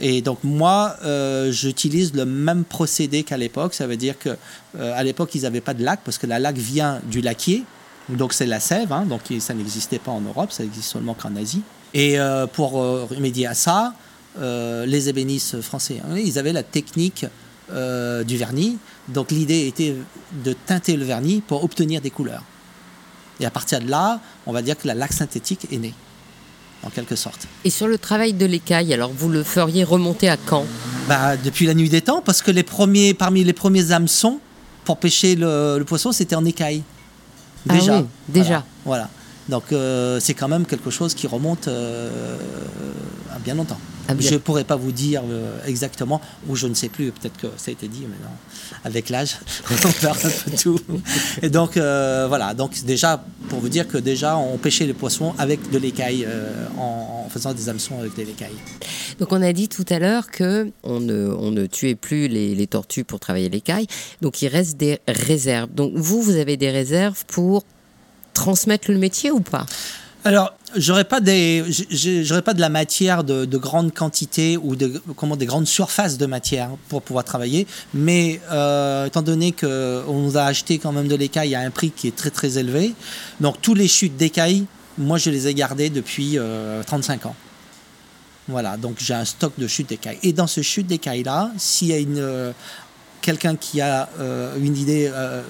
Et 0.00 0.22
donc 0.22 0.38
moi, 0.44 0.96
euh, 1.04 1.50
j'utilise 1.50 2.14
le 2.14 2.24
même 2.24 2.64
procédé 2.64 3.24
qu'à 3.24 3.36
l'époque. 3.36 3.74
Ça 3.74 3.86
veut 3.86 3.96
dire 3.96 4.18
que 4.18 4.30
euh, 4.78 4.92
à 4.96 5.02
l'époque, 5.02 5.34
ils 5.34 5.42
n'avaient 5.42 5.60
pas 5.60 5.74
de 5.74 5.84
lac, 5.84 6.00
parce 6.04 6.18
que 6.18 6.26
la 6.26 6.38
laque 6.38 6.58
vient 6.58 7.00
du 7.10 7.20
laquier. 7.20 7.64
Donc 8.08 8.32
c'est 8.32 8.46
la 8.46 8.60
sève, 8.60 8.92
hein, 8.92 9.04
donc 9.04 9.20
ça 9.38 9.52
n'existait 9.52 9.98
pas 9.98 10.12
en 10.12 10.22
Europe, 10.22 10.50
ça 10.50 10.64
existe 10.64 10.90
seulement 10.92 11.14
qu'en 11.14 11.36
Asie. 11.36 11.62
Et 11.92 12.18
euh, 12.18 12.46
pour 12.46 12.72
remédier 12.72 13.46
à 13.46 13.54
ça, 13.54 13.94
les 14.40 15.08
ébénistes 15.08 15.60
français, 15.62 16.00
ils 16.16 16.38
avaient 16.38 16.52
la 16.52 16.62
technique 16.62 17.26
euh, 17.72 18.24
du 18.24 18.36
vernis. 18.36 18.78
Donc 19.08 19.30
l'idée 19.30 19.66
était 19.66 19.94
de 20.44 20.52
teinter 20.52 20.96
le 20.96 21.04
vernis 21.04 21.42
pour 21.46 21.64
obtenir 21.64 22.00
des 22.00 22.10
couleurs. 22.10 22.42
Et 23.40 23.46
à 23.46 23.50
partir 23.50 23.80
de 23.80 23.88
là, 23.88 24.20
on 24.46 24.52
va 24.52 24.62
dire 24.62 24.76
que 24.76 24.86
la 24.86 24.94
laque 24.94 25.12
synthétique 25.12 25.66
est 25.70 25.78
née, 25.78 25.94
en 26.82 26.90
quelque 26.90 27.14
sorte. 27.14 27.46
Et 27.64 27.70
sur 27.70 27.86
le 27.86 27.98
travail 27.98 28.32
de 28.32 28.46
l'écaille, 28.46 28.92
alors 28.92 29.12
vous 29.12 29.28
le 29.28 29.42
feriez 29.42 29.84
remonter 29.84 30.28
à 30.28 30.36
quand? 30.36 30.64
Bah, 31.08 31.36
Depuis 31.36 31.66
la 31.66 31.74
nuit 31.74 31.88
des 31.88 32.00
temps, 32.00 32.20
parce 32.20 32.42
que 32.42 32.50
les 32.50 32.64
premiers, 32.64 33.14
parmi 33.14 33.44
les 33.44 33.52
premiers 33.52 33.92
hameçons 33.92 34.40
pour 34.84 34.98
pêcher 34.98 35.36
le, 35.36 35.82
poisson, 35.86 36.12
c'était 36.12 36.34
en 36.34 36.44
écaille. 36.44 36.82
Ah 37.68 37.74
déjà. 37.74 38.04
déjà. 38.28 38.64
Voilà. 38.84 39.08
Donc 39.48 39.64
euh, 39.72 40.18
c'est 40.20 40.34
quand 40.34 40.48
même 40.48 40.66
quelque 40.66 40.90
chose 40.90 41.14
qui 41.14 41.26
remonte 41.26 41.68
euh, 41.68 42.36
à 43.34 43.38
bien 43.38 43.54
longtemps. 43.54 43.80
Ah, 44.08 44.14
je 44.18 44.32
ne 44.32 44.38
pourrais 44.38 44.64
pas 44.64 44.76
vous 44.76 44.90
dire 44.90 45.22
euh, 45.28 45.58
exactement, 45.66 46.20
ou 46.48 46.56
je 46.56 46.66
ne 46.66 46.72
sais 46.72 46.88
plus, 46.88 47.12
peut-être 47.12 47.36
que 47.36 47.48
ça 47.58 47.68
a 47.68 47.72
été 47.72 47.88
dit 47.88 48.06
maintenant, 48.06 48.34
avec 48.84 49.10
l'âge, 49.10 49.36
on 49.70 49.92
perd 49.92 50.16
un 50.16 50.28
peu 50.28 50.56
tout. 50.56 50.80
Et 51.42 51.50
donc, 51.50 51.76
euh, 51.76 52.24
voilà, 52.26 52.54
donc 52.54 52.82
déjà, 52.84 53.22
pour 53.50 53.60
vous 53.60 53.68
dire 53.68 53.86
que 53.86 53.98
déjà, 53.98 54.38
on 54.38 54.56
pêchait 54.56 54.86
les 54.86 54.94
poissons 54.94 55.34
avec 55.36 55.70
de 55.70 55.76
l'écaille, 55.76 56.24
euh, 56.26 56.66
en, 56.78 57.24
en 57.26 57.28
faisant 57.28 57.52
des 57.52 57.68
hameçons 57.68 58.00
avec 58.00 58.16
de 58.16 58.22
l'écaille. 58.22 58.56
Donc 59.18 59.32
on 59.32 59.42
a 59.42 59.52
dit 59.52 59.68
tout 59.68 59.84
à 59.90 59.98
l'heure 59.98 60.30
que 60.30 60.70
on 60.82 61.00
ne, 61.00 61.28
on 61.28 61.50
ne 61.50 61.66
tuait 61.66 61.94
plus 61.94 62.28
les, 62.28 62.54
les 62.54 62.66
tortues 62.66 63.04
pour 63.04 63.20
travailler 63.20 63.50
l'écaille. 63.50 63.86
Donc 64.22 64.40
il 64.40 64.48
reste 64.48 64.76
des 64.76 65.00
réserves. 65.06 65.70
Donc 65.74 65.92
vous, 65.94 66.22
vous 66.22 66.36
avez 66.36 66.56
des 66.56 66.70
réserves 66.70 67.24
pour 67.26 67.64
transmettre 68.32 68.90
le 68.90 68.98
métier 68.98 69.30
ou 69.30 69.40
pas? 69.40 69.66
Alors, 70.24 70.54
j'aurais 70.76 71.04
pas 71.04 71.20
des, 71.20 71.64
j'aurais 72.22 72.42
pas 72.42 72.54
de 72.54 72.60
la 72.60 72.68
matière 72.68 73.24
de, 73.24 73.44
de 73.44 73.58
grande 73.58 73.92
quantité 73.94 74.56
ou 74.56 74.76
de 74.76 75.00
comment 75.16 75.36
des 75.36 75.46
grandes 75.46 75.66
surfaces 75.66 76.18
de 76.18 76.26
matière 76.26 76.70
pour 76.88 77.02
pouvoir 77.02 77.24
travailler, 77.24 77.66
mais 77.94 78.40
euh, 78.50 79.06
étant 79.06 79.22
donné 79.22 79.52
que 79.52 80.02
on 80.06 80.20
nous 80.20 80.36
a 80.36 80.42
acheté 80.42 80.78
quand 80.78 80.92
même 80.92 81.08
de 81.08 81.16
l'écaille 81.16 81.54
à 81.54 81.60
un 81.60 81.70
prix 81.70 81.90
qui 81.90 82.08
est 82.08 82.16
très 82.16 82.30
très 82.30 82.58
élevé, 82.58 82.94
donc 83.40 83.60
tous 83.60 83.74
les 83.74 83.88
chutes 83.88 84.16
d'écailles, 84.16 84.66
moi 84.96 85.18
je 85.18 85.30
les 85.30 85.48
ai 85.48 85.54
gardées 85.54 85.90
depuis 85.90 86.38
euh, 86.38 86.82
35 86.82 87.26
ans. 87.26 87.36
Voilà, 88.48 88.78
donc 88.78 88.96
j'ai 88.98 89.12
un 89.12 89.26
stock 89.26 89.52
de 89.58 89.66
chutes 89.66 89.90
d'écailles. 89.90 90.18
Et 90.22 90.32
dans 90.32 90.46
ce 90.46 90.62
chute 90.62 90.86
d'écailles 90.86 91.22
là, 91.22 91.50
s'il 91.58 91.88
y 91.88 91.92
a 91.92 91.98
une 91.98 92.18
euh, 92.18 92.52
quelqu'un 93.20 93.56
qui 93.56 93.80
a 93.80 94.08
euh, 94.20 94.56
une 94.58 94.76
idée, 94.76 95.10
euh, 95.12 95.42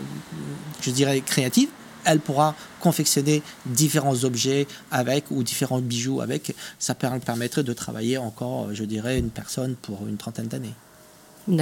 je 0.80 0.90
dirais 0.90 1.20
créative, 1.20 1.68
elle 2.08 2.20
pourra 2.20 2.54
confectionner 2.80 3.42
différents 3.66 4.24
objets 4.24 4.66
avec 4.90 5.30
ou 5.30 5.42
différents 5.42 5.82
bijoux 5.92 6.20
avec. 6.20 6.54
Ça 6.78 6.94
per- 6.94 7.20
permettrait 7.24 7.62
de 7.62 7.72
travailler 7.72 8.18
encore, 8.18 8.74
je 8.74 8.84
dirais, 8.84 9.18
une 9.18 9.30
personne 9.30 9.74
pour 9.76 9.98
une 10.08 10.16
trentaine 10.16 10.48
d'années. 10.48 10.74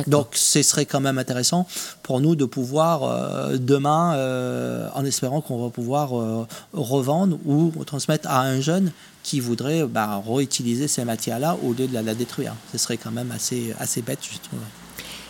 Donc, 0.08 0.28
ce 0.32 0.62
serait 0.62 0.84
quand 0.84 1.00
même 1.00 1.16
intéressant 1.16 1.64
pour 2.02 2.20
nous 2.20 2.34
de 2.34 2.44
pouvoir 2.44 3.04
euh, 3.04 3.56
demain, 3.56 4.14
euh, 4.16 4.88
en 4.94 5.04
espérant 5.04 5.40
qu'on 5.40 5.62
va 5.62 5.70
pouvoir 5.70 6.18
euh, 6.18 6.44
revendre 6.72 7.38
ou 7.46 7.72
transmettre 7.84 8.28
à 8.28 8.40
un 8.42 8.60
jeune 8.60 8.90
qui 9.22 9.38
voudrait 9.38 9.84
bah, 9.84 10.20
réutiliser 10.26 10.88
ces 10.88 11.04
matières-là 11.04 11.56
au 11.62 11.72
lieu 11.72 11.86
de 11.86 11.94
la, 11.94 12.02
la 12.02 12.16
détruire. 12.16 12.54
Ce 12.72 12.78
serait 12.78 12.96
quand 12.96 13.12
même 13.12 13.30
assez, 13.30 13.74
assez 13.78 14.02
bête, 14.02 14.18
je 14.22 14.38
trouve. 14.38 14.58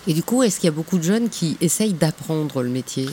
Et 0.06 0.14
du 0.14 0.22
coup, 0.22 0.42
est-ce 0.42 0.60
qu'il 0.60 0.68
y 0.68 0.72
a 0.72 0.78
beaucoup 0.82 0.98
de 0.98 1.02
jeunes 1.02 1.28
qui 1.28 1.58
essayent 1.60 1.92
d'apprendre 1.92 2.62
le 2.62 2.70
métier? 2.70 3.08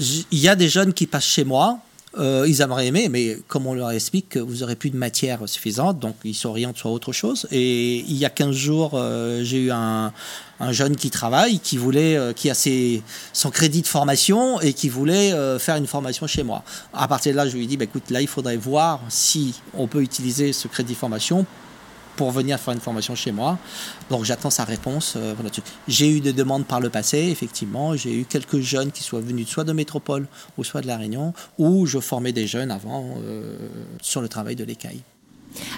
Il 0.00 0.38
y 0.38 0.48
a 0.48 0.56
des 0.56 0.68
jeunes 0.68 0.94
qui 0.94 1.06
passent 1.06 1.26
chez 1.26 1.44
moi. 1.44 1.78
euh, 2.18 2.44
ils 2.48 2.60
aimeraient 2.60 2.88
aimer, 2.88 3.08
mais 3.08 3.38
comme 3.46 3.66
on 3.68 3.74
leur 3.74 3.90
explique 3.92 4.30
que 4.30 4.38
vous 4.40 4.56
n'aurez 4.56 4.74
plus 4.74 4.90
de 4.90 4.96
matière 4.96 5.48
suffisante, 5.48 6.00
donc 6.00 6.16
ils 6.24 6.34
s'orientent 6.34 6.76
sur 6.78 6.90
autre 6.90 7.12
chose. 7.12 7.46
Et 7.52 7.98
il 7.98 8.16
y 8.16 8.24
a 8.24 8.30
15 8.30 8.56
jours, 8.56 8.92
euh, 8.94 9.44
j'ai 9.44 9.58
eu 9.66 9.70
un, 9.70 10.12
un 10.58 10.72
jeune 10.72 10.96
qui 10.96 11.10
travaille, 11.10 11.60
qui 11.60 11.76
voulait, 11.76 12.16
euh, 12.16 12.32
qui 12.32 12.50
a 12.50 12.54
ses, 12.54 13.02
son 13.32 13.50
crédit 13.50 13.82
de 13.82 13.86
formation 13.86 14.60
et 14.60 14.72
qui 14.72 14.88
voulait 14.88 15.32
faire 15.60 15.76
une 15.76 15.86
formation 15.86 16.26
chez 16.26 16.42
moi. 16.42 16.64
À 16.92 17.06
partir 17.06 17.30
de 17.32 17.36
là, 17.36 17.46
je 17.48 17.56
lui 17.56 17.64
ai 17.64 17.66
dit, 17.68 17.76
bah, 17.76 17.84
écoute, 17.84 18.10
là, 18.10 18.20
il 18.20 18.28
faudrait 18.28 18.56
voir 18.56 19.00
si 19.08 19.54
on 19.74 19.86
peut 19.86 20.02
utiliser 20.02 20.52
ce 20.52 20.66
crédit 20.66 20.94
de 20.94 20.98
formation 20.98 21.46
pour 22.20 22.32
venir 22.32 22.60
faire 22.60 22.74
une 22.74 22.80
formation 22.80 23.14
chez 23.14 23.32
moi. 23.32 23.56
Donc 24.10 24.26
j'attends 24.26 24.50
sa 24.50 24.64
réponse. 24.64 25.14
euh, 25.16 25.32
voilà, 25.34 25.50
j'ai 25.88 26.08
eu 26.14 26.20
des 26.20 26.34
demandes 26.34 26.66
par 26.66 26.78
le 26.78 26.90
passé, 26.90 27.16
effectivement. 27.16 27.96
J'ai 27.96 28.14
eu 28.14 28.24
quelques 28.26 28.60
jeunes 28.60 28.90
qui 28.92 29.02
soient 29.02 29.22
venus 29.22 29.48
soit 29.48 29.64
de 29.64 29.72
métropole 29.72 30.26
ou 30.58 30.62
soit 30.62 30.82
de 30.82 30.86
La 30.86 30.98
Réunion, 30.98 31.32
où 31.56 31.86
je 31.86 31.98
formais 31.98 32.32
des 32.32 32.46
jeunes 32.46 32.70
avant 32.70 33.04
euh, 33.24 33.56
sur 34.02 34.20
le 34.20 34.28
travail 34.28 34.54
de 34.54 34.64
l'écaille. 34.64 35.00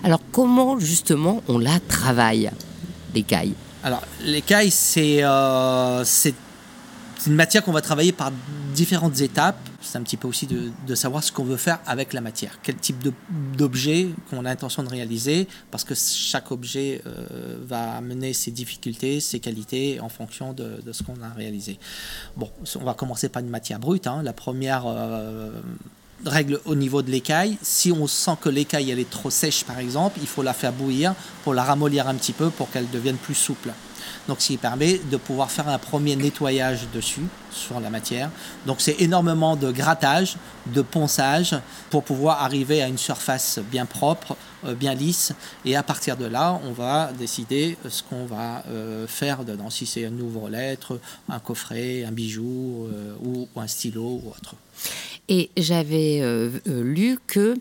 Alors 0.02 0.20
comment 0.32 0.80
justement 0.80 1.44
on 1.46 1.58
la 1.58 1.78
travaille, 1.78 2.50
l'écaille? 3.14 3.54
Alors 3.84 4.02
l'écaille, 4.24 4.72
c'est 4.72 5.22
euh, 5.22 6.02
c'est 6.04 6.34
une 7.28 7.36
matière 7.36 7.62
qu'on 7.62 7.76
va 7.80 7.82
travailler 7.82 8.10
par 8.10 8.32
différentes 8.74 9.20
étapes. 9.20 9.60
C'est 9.82 9.98
un 9.98 10.02
petit 10.02 10.16
peu 10.16 10.28
aussi 10.28 10.46
de, 10.46 10.94
savoir 10.94 11.22
ce 11.24 11.32
qu'on 11.32 11.44
veut 11.44 11.56
faire 11.56 11.80
avec 11.86 12.12
la 12.12 12.20
matière. 12.20 12.58
Quel 12.62 12.76
type 12.76 13.04
d'objet 13.56 14.08
qu'on 14.30 14.44
a 14.44 14.50
intention 14.50 14.82
de 14.82 14.88
réaliser, 14.88 15.48
parce 15.70 15.84
que 15.84 15.94
chaque 15.94 16.50
objet 16.52 17.02
euh, 17.06 17.58
va 17.66 17.96
amener 17.96 18.32
ses 18.32 18.50
difficultés, 18.50 19.20
ses 19.20 19.40
qualités 19.40 20.00
en 20.00 20.08
fonction 20.08 20.52
de, 20.52 20.80
de 20.84 20.92
ce 20.92 21.02
qu'on 21.02 21.20
a 21.22 21.30
réalisé. 21.30 21.78
Bon, 22.36 22.50
on 22.80 22.84
va 22.84 22.94
commencer 22.94 23.28
par 23.28 23.42
une 23.42 23.48
matière 23.48 23.78
brute. 23.78 24.06
hein. 24.06 24.22
La 24.22 24.32
première 24.32 24.84
euh, 24.86 25.50
règle 26.24 26.60
au 26.64 26.74
niveau 26.74 27.02
de 27.02 27.10
l'écaille, 27.10 27.58
si 27.62 27.92
on 27.92 28.06
sent 28.06 28.36
que 28.40 28.48
l'écaille 28.48 28.90
elle 28.90 28.98
est 28.98 29.10
trop 29.10 29.30
sèche 29.30 29.64
par 29.64 29.78
exemple, 29.78 30.18
il 30.20 30.28
faut 30.28 30.42
la 30.42 30.54
faire 30.54 30.72
bouillir 30.72 31.14
pour 31.44 31.54
la 31.54 31.64
ramollir 31.64 32.08
un 32.08 32.14
petit 32.14 32.32
peu 32.32 32.50
pour 32.50 32.70
qu'elle 32.70 32.88
devienne 32.90 33.16
plus 33.16 33.34
souple. 33.34 33.72
Donc, 34.28 34.40
ce 34.40 34.48
qui 34.48 34.56
permet 34.56 34.98
de 35.10 35.16
pouvoir 35.16 35.50
faire 35.50 35.68
un 35.68 35.78
premier 35.78 36.16
nettoyage 36.16 36.86
dessus, 36.94 37.26
sur 37.50 37.80
la 37.80 37.90
matière. 37.90 38.30
Donc, 38.66 38.80
c'est 38.80 39.00
énormément 39.00 39.56
de 39.56 39.70
grattage, 39.70 40.36
de 40.66 40.80
ponçage, 40.80 41.56
pour 41.90 42.04
pouvoir 42.04 42.42
arriver 42.42 42.82
à 42.82 42.88
une 42.88 42.98
surface 42.98 43.58
bien 43.70 43.84
propre, 43.84 44.36
euh, 44.64 44.74
bien 44.74 44.94
lisse. 44.94 45.32
Et 45.64 45.76
à 45.76 45.82
partir 45.82 46.16
de 46.16 46.24
là, 46.24 46.60
on 46.64 46.72
va 46.72 47.12
décider 47.12 47.76
ce 47.88 48.02
qu'on 48.02 48.24
va 48.24 48.64
euh, 48.68 49.06
faire 49.06 49.44
dedans. 49.44 49.70
Si 49.70 49.86
c'est 49.86 50.06
un 50.06 50.18
ouvre-lettre, 50.18 50.98
un 51.28 51.40
coffret, 51.40 52.04
un 52.04 52.12
bijou, 52.12 52.86
euh, 52.86 53.14
ou, 53.22 53.48
un 53.56 53.66
stylo, 53.66 54.20
ou 54.24 54.28
autre. 54.30 54.54
Et 55.28 55.50
j'avais 55.56 56.20
euh, 56.20 56.50
euh, 56.68 56.82
lu 56.82 57.18
que 57.26 57.56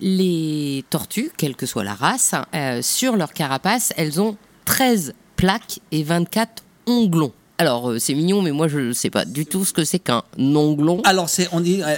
les 0.00 0.84
tortues, 0.90 1.30
quelle 1.36 1.54
que 1.54 1.66
soit 1.66 1.84
la 1.84 1.94
race, 1.94 2.34
euh, 2.54 2.82
sur 2.82 3.16
leur 3.16 3.32
carapace, 3.32 3.92
elles 3.96 4.20
ont 4.20 4.36
13 4.64 5.14
plaques 5.36 5.80
et 5.90 6.02
24 6.02 6.62
onglons. 6.86 7.32
Alors, 7.58 7.90
euh, 7.90 7.98
c'est 7.98 8.14
mignon, 8.14 8.42
mais 8.42 8.50
moi, 8.50 8.66
je 8.68 8.78
ne 8.78 8.92
sais 8.92 9.10
pas 9.10 9.24
du 9.24 9.46
tout 9.46 9.64
ce 9.64 9.72
que 9.72 9.84
c'est 9.84 9.98
qu'un 9.98 10.22
onglon. 10.38 11.00
Alors, 11.04 11.28
c'est 11.28 11.48
on 11.52 11.60
dit 11.60 11.82
euh, 11.82 11.96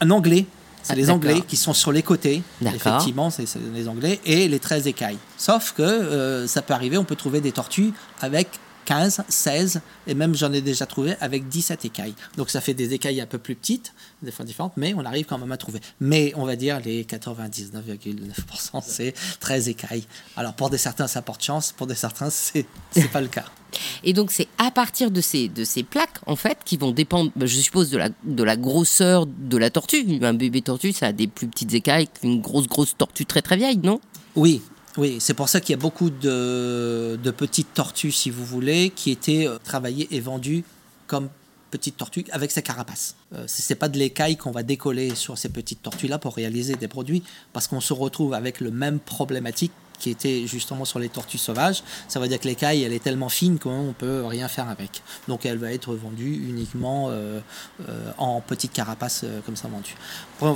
un 0.00 0.10
anglais. 0.10 0.46
C'est 0.82 0.92
Ah, 0.92 0.96
les 0.96 1.10
anglais 1.10 1.42
qui 1.48 1.56
sont 1.56 1.74
sur 1.74 1.90
les 1.90 2.02
côtés. 2.02 2.42
Effectivement, 2.64 3.30
c'est 3.30 3.46
c'est 3.46 3.58
les 3.74 3.88
anglais 3.88 4.20
et 4.24 4.46
les 4.46 4.58
13 4.60 4.86
écailles. 4.86 5.18
Sauf 5.36 5.72
que 5.76 5.82
euh, 5.82 6.46
ça 6.46 6.62
peut 6.62 6.74
arriver, 6.74 6.96
on 6.96 7.02
peut 7.04 7.16
trouver 7.16 7.40
des 7.40 7.50
tortues 7.50 7.92
avec 8.20 8.48
15, 8.86 9.24
16 9.28 9.80
et 10.06 10.14
même 10.14 10.34
j'en 10.34 10.52
ai 10.52 10.62
déjà 10.62 10.86
trouvé 10.86 11.14
avec 11.20 11.48
17 11.48 11.84
écailles. 11.84 12.14
Donc 12.36 12.48
ça 12.48 12.60
fait 12.60 12.74
des 12.74 12.94
écailles 12.94 13.20
un 13.20 13.26
peu 13.26 13.38
plus 13.38 13.54
petites, 13.54 13.92
des 14.22 14.30
fois 14.30 14.44
différentes, 14.44 14.72
mais 14.76 14.94
on 14.94 15.04
arrive 15.04 15.26
quand 15.26 15.38
même 15.38 15.52
à 15.52 15.58
trouver. 15.58 15.80
Mais 16.00 16.32
on 16.36 16.46
va 16.46 16.56
dire 16.56 16.80
les 16.80 17.04
99,9% 17.04 18.82
c'est 18.86 19.12
13 19.40 19.68
écailles. 19.68 20.06
Alors 20.36 20.54
pour 20.54 20.70
des 20.70 20.78
certains 20.78 21.08
ça 21.08 21.20
porte 21.20 21.42
chance, 21.42 21.72
pour 21.72 21.86
des 21.86 21.94
certains 21.94 22.30
c'est 22.30 22.66
pas 23.12 23.20
le 23.20 23.28
cas. 23.28 23.44
Et 24.04 24.12
donc, 24.12 24.30
c'est 24.32 24.48
à 24.58 24.70
partir 24.70 25.10
de 25.10 25.20
ces, 25.20 25.48
de 25.48 25.64
ces 25.64 25.82
plaques, 25.82 26.18
en 26.26 26.36
fait, 26.36 26.58
qui 26.64 26.76
vont 26.76 26.92
dépendre, 26.92 27.30
bah, 27.36 27.46
je 27.46 27.58
suppose, 27.58 27.90
de 27.90 27.98
la, 27.98 28.08
de 28.24 28.42
la 28.42 28.56
grosseur 28.56 29.26
de 29.26 29.56
la 29.56 29.70
tortue. 29.70 30.18
Un 30.22 30.34
bébé 30.34 30.62
tortue, 30.62 30.92
ça 30.92 31.08
a 31.08 31.12
des 31.12 31.26
plus 31.26 31.46
petites 31.46 31.74
écailles 31.74 32.08
qu'une 32.08 32.40
grosse, 32.40 32.68
grosse 32.68 32.96
tortue 32.96 33.26
très, 33.26 33.42
très 33.42 33.56
vieille, 33.56 33.78
non? 33.78 34.00
Oui, 34.34 34.62
oui, 34.96 35.18
c'est 35.20 35.34
pour 35.34 35.48
ça 35.48 35.60
qu'il 35.60 35.70
y 35.70 35.78
a 35.78 35.80
beaucoup 35.80 36.10
de, 36.10 37.18
petites 37.36 37.74
tortues, 37.74 38.12
si 38.12 38.30
vous 38.30 38.44
voulez, 38.44 38.90
qui 38.90 39.10
étaient 39.10 39.46
euh, 39.46 39.58
travaillées 39.62 40.08
et 40.10 40.20
vendues 40.20 40.64
comme 41.06 41.28
petites 41.70 41.96
tortues 41.96 42.24
avec 42.30 42.50
ces 42.50 42.62
carapaces. 42.62 43.16
Euh, 43.34 43.44
c'est 43.46 43.74
pas 43.74 43.88
de 43.88 43.98
l'écaille 43.98 44.36
qu'on 44.36 44.52
va 44.52 44.62
décoller 44.62 45.14
sur 45.14 45.36
ces 45.36 45.48
petites 45.48 45.82
tortues-là 45.82 46.18
pour 46.18 46.34
réaliser 46.34 46.74
des 46.74 46.88
produits, 46.88 47.22
parce 47.52 47.66
qu'on 47.66 47.80
se 47.80 47.92
retrouve 47.92 48.34
avec 48.34 48.60
le 48.60 48.70
même 48.70 48.98
problématique 48.98 49.72
qui 49.98 50.10
était 50.10 50.46
justement 50.46 50.84
sur 50.84 50.98
les 50.98 51.08
tortues 51.08 51.38
sauvages. 51.38 51.82
Ça 52.06 52.20
veut 52.20 52.28
dire 52.28 52.38
que 52.38 52.46
l'écaille, 52.46 52.82
elle 52.82 52.92
est 52.92 53.02
tellement 53.02 53.30
fine 53.30 53.58
qu'on 53.58 53.94
peut 53.96 54.24
rien 54.26 54.46
faire 54.46 54.68
avec. 54.68 55.02
Donc 55.26 55.46
elle 55.46 55.56
va 55.56 55.72
être 55.72 55.94
vendue 55.94 56.34
uniquement 56.34 57.08
euh, 57.08 57.40
euh, 57.88 58.10
en 58.18 58.42
petites 58.42 58.72
carapaces 58.72 59.24
comme 59.46 59.56
ça 59.56 59.68
vendues. 59.68 59.96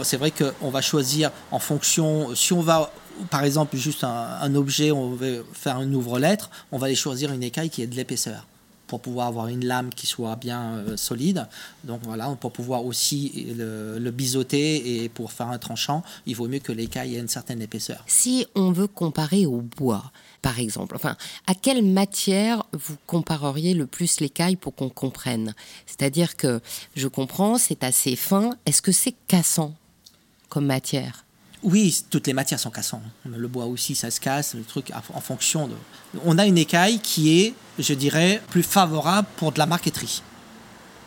C'est 0.04 0.18
vrai 0.18 0.30
qu'on 0.30 0.68
va 0.70 0.82
choisir 0.82 1.30
en 1.50 1.58
fonction, 1.58 2.34
si 2.34 2.52
on 2.52 2.60
va 2.60 2.92
par 3.30 3.44
exemple 3.44 3.76
juste 3.76 4.04
un, 4.04 4.54
objet, 4.54 4.90
on 4.90 5.10
veut 5.10 5.44
faire 5.52 5.76
un 5.76 5.92
ouvre-lettre, 5.92 6.50
on 6.72 6.78
va 6.78 6.86
aller 6.86 6.94
choisir 6.94 7.32
une 7.32 7.42
écaille 7.42 7.70
qui 7.70 7.82
ait 7.82 7.86
de 7.86 7.96
l'épaisseur 7.96 8.46
pour 8.86 9.00
pouvoir 9.00 9.28
avoir 9.28 9.46
une 9.46 9.64
lame 9.64 9.90
qui 9.90 10.08
soit 10.08 10.34
bien 10.34 10.78
euh, 10.78 10.96
solide. 10.96 11.46
Donc 11.84 12.00
voilà, 12.02 12.26
pour 12.40 12.50
pouvoir 12.50 12.84
aussi 12.84 13.54
le, 13.56 14.00
le 14.00 14.10
biseauter 14.10 15.04
et 15.04 15.08
pour 15.08 15.30
faire 15.30 15.46
un 15.46 15.58
tranchant, 15.58 16.02
il 16.26 16.34
vaut 16.34 16.48
mieux 16.48 16.58
que 16.58 16.72
l'écaille 16.72 17.14
ait 17.14 17.20
une 17.20 17.28
certaine 17.28 17.62
épaisseur. 17.62 18.02
Si 18.08 18.46
on 18.56 18.72
veut 18.72 18.88
comparer 18.88 19.46
au 19.46 19.60
bois, 19.60 20.10
par 20.42 20.58
exemple, 20.58 20.96
enfin, 20.96 21.16
à 21.46 21.54
quelle 21.54 21.84
matière 21.84 22.64
vous 22.72 22.96
compareriez 23.06 23.74
le 23.74 23.86
plus 23.86 24.18
l'écaille 24.18 24.56
pour 24.56 24.74
qu'on 24.74 24.88
comprenne? 24.88 25.54
C'est-à-dire 25.86 26.36
que 26.36 26.60
je 26.96 27.06
comprends, 27.06 27.58
c'est 27.58 27.84
assez 27.84 28.16
fin. 28.16 28.56
Est-ce 28.66 28.82
que 28.82 28.92
c'est 28.92 29.14
cassant 29.28 29.74
comme 30.48 30.66
matière? 30.66 31.24
Oui, 31.62 32.04
toutes 32.08 32.26
les 32.26 32.32
matières 32.32 32.58
sont 32.58 32.70
cassantes. 32.70 33.02
Le 33.24 33.48
bois 33.48 33.66
aussi, 33.66 33.94
ça 33.94 34.10
se 34.10 34.20
casse, 34.20 34.54
le 34.54 34.62
truc 34.62 34.90
en 34.94 35.20
fonction 35.20 35.68
de. 35.68 35.74
On 36.24 36.38
a 36.38 36.46
une 36.46 36.58
écaille 36.58 37.00
qui 37.00 37.40
est, 37.40 37.54
je 37.78 37.92
dirais, 37.92 38.42
plus 38.48 38.62
favorable 38.62 39.28
pour 39.36 39.52
de 39.52 39.58
la 39.58 39.66
marqueterie. 39.66 40.22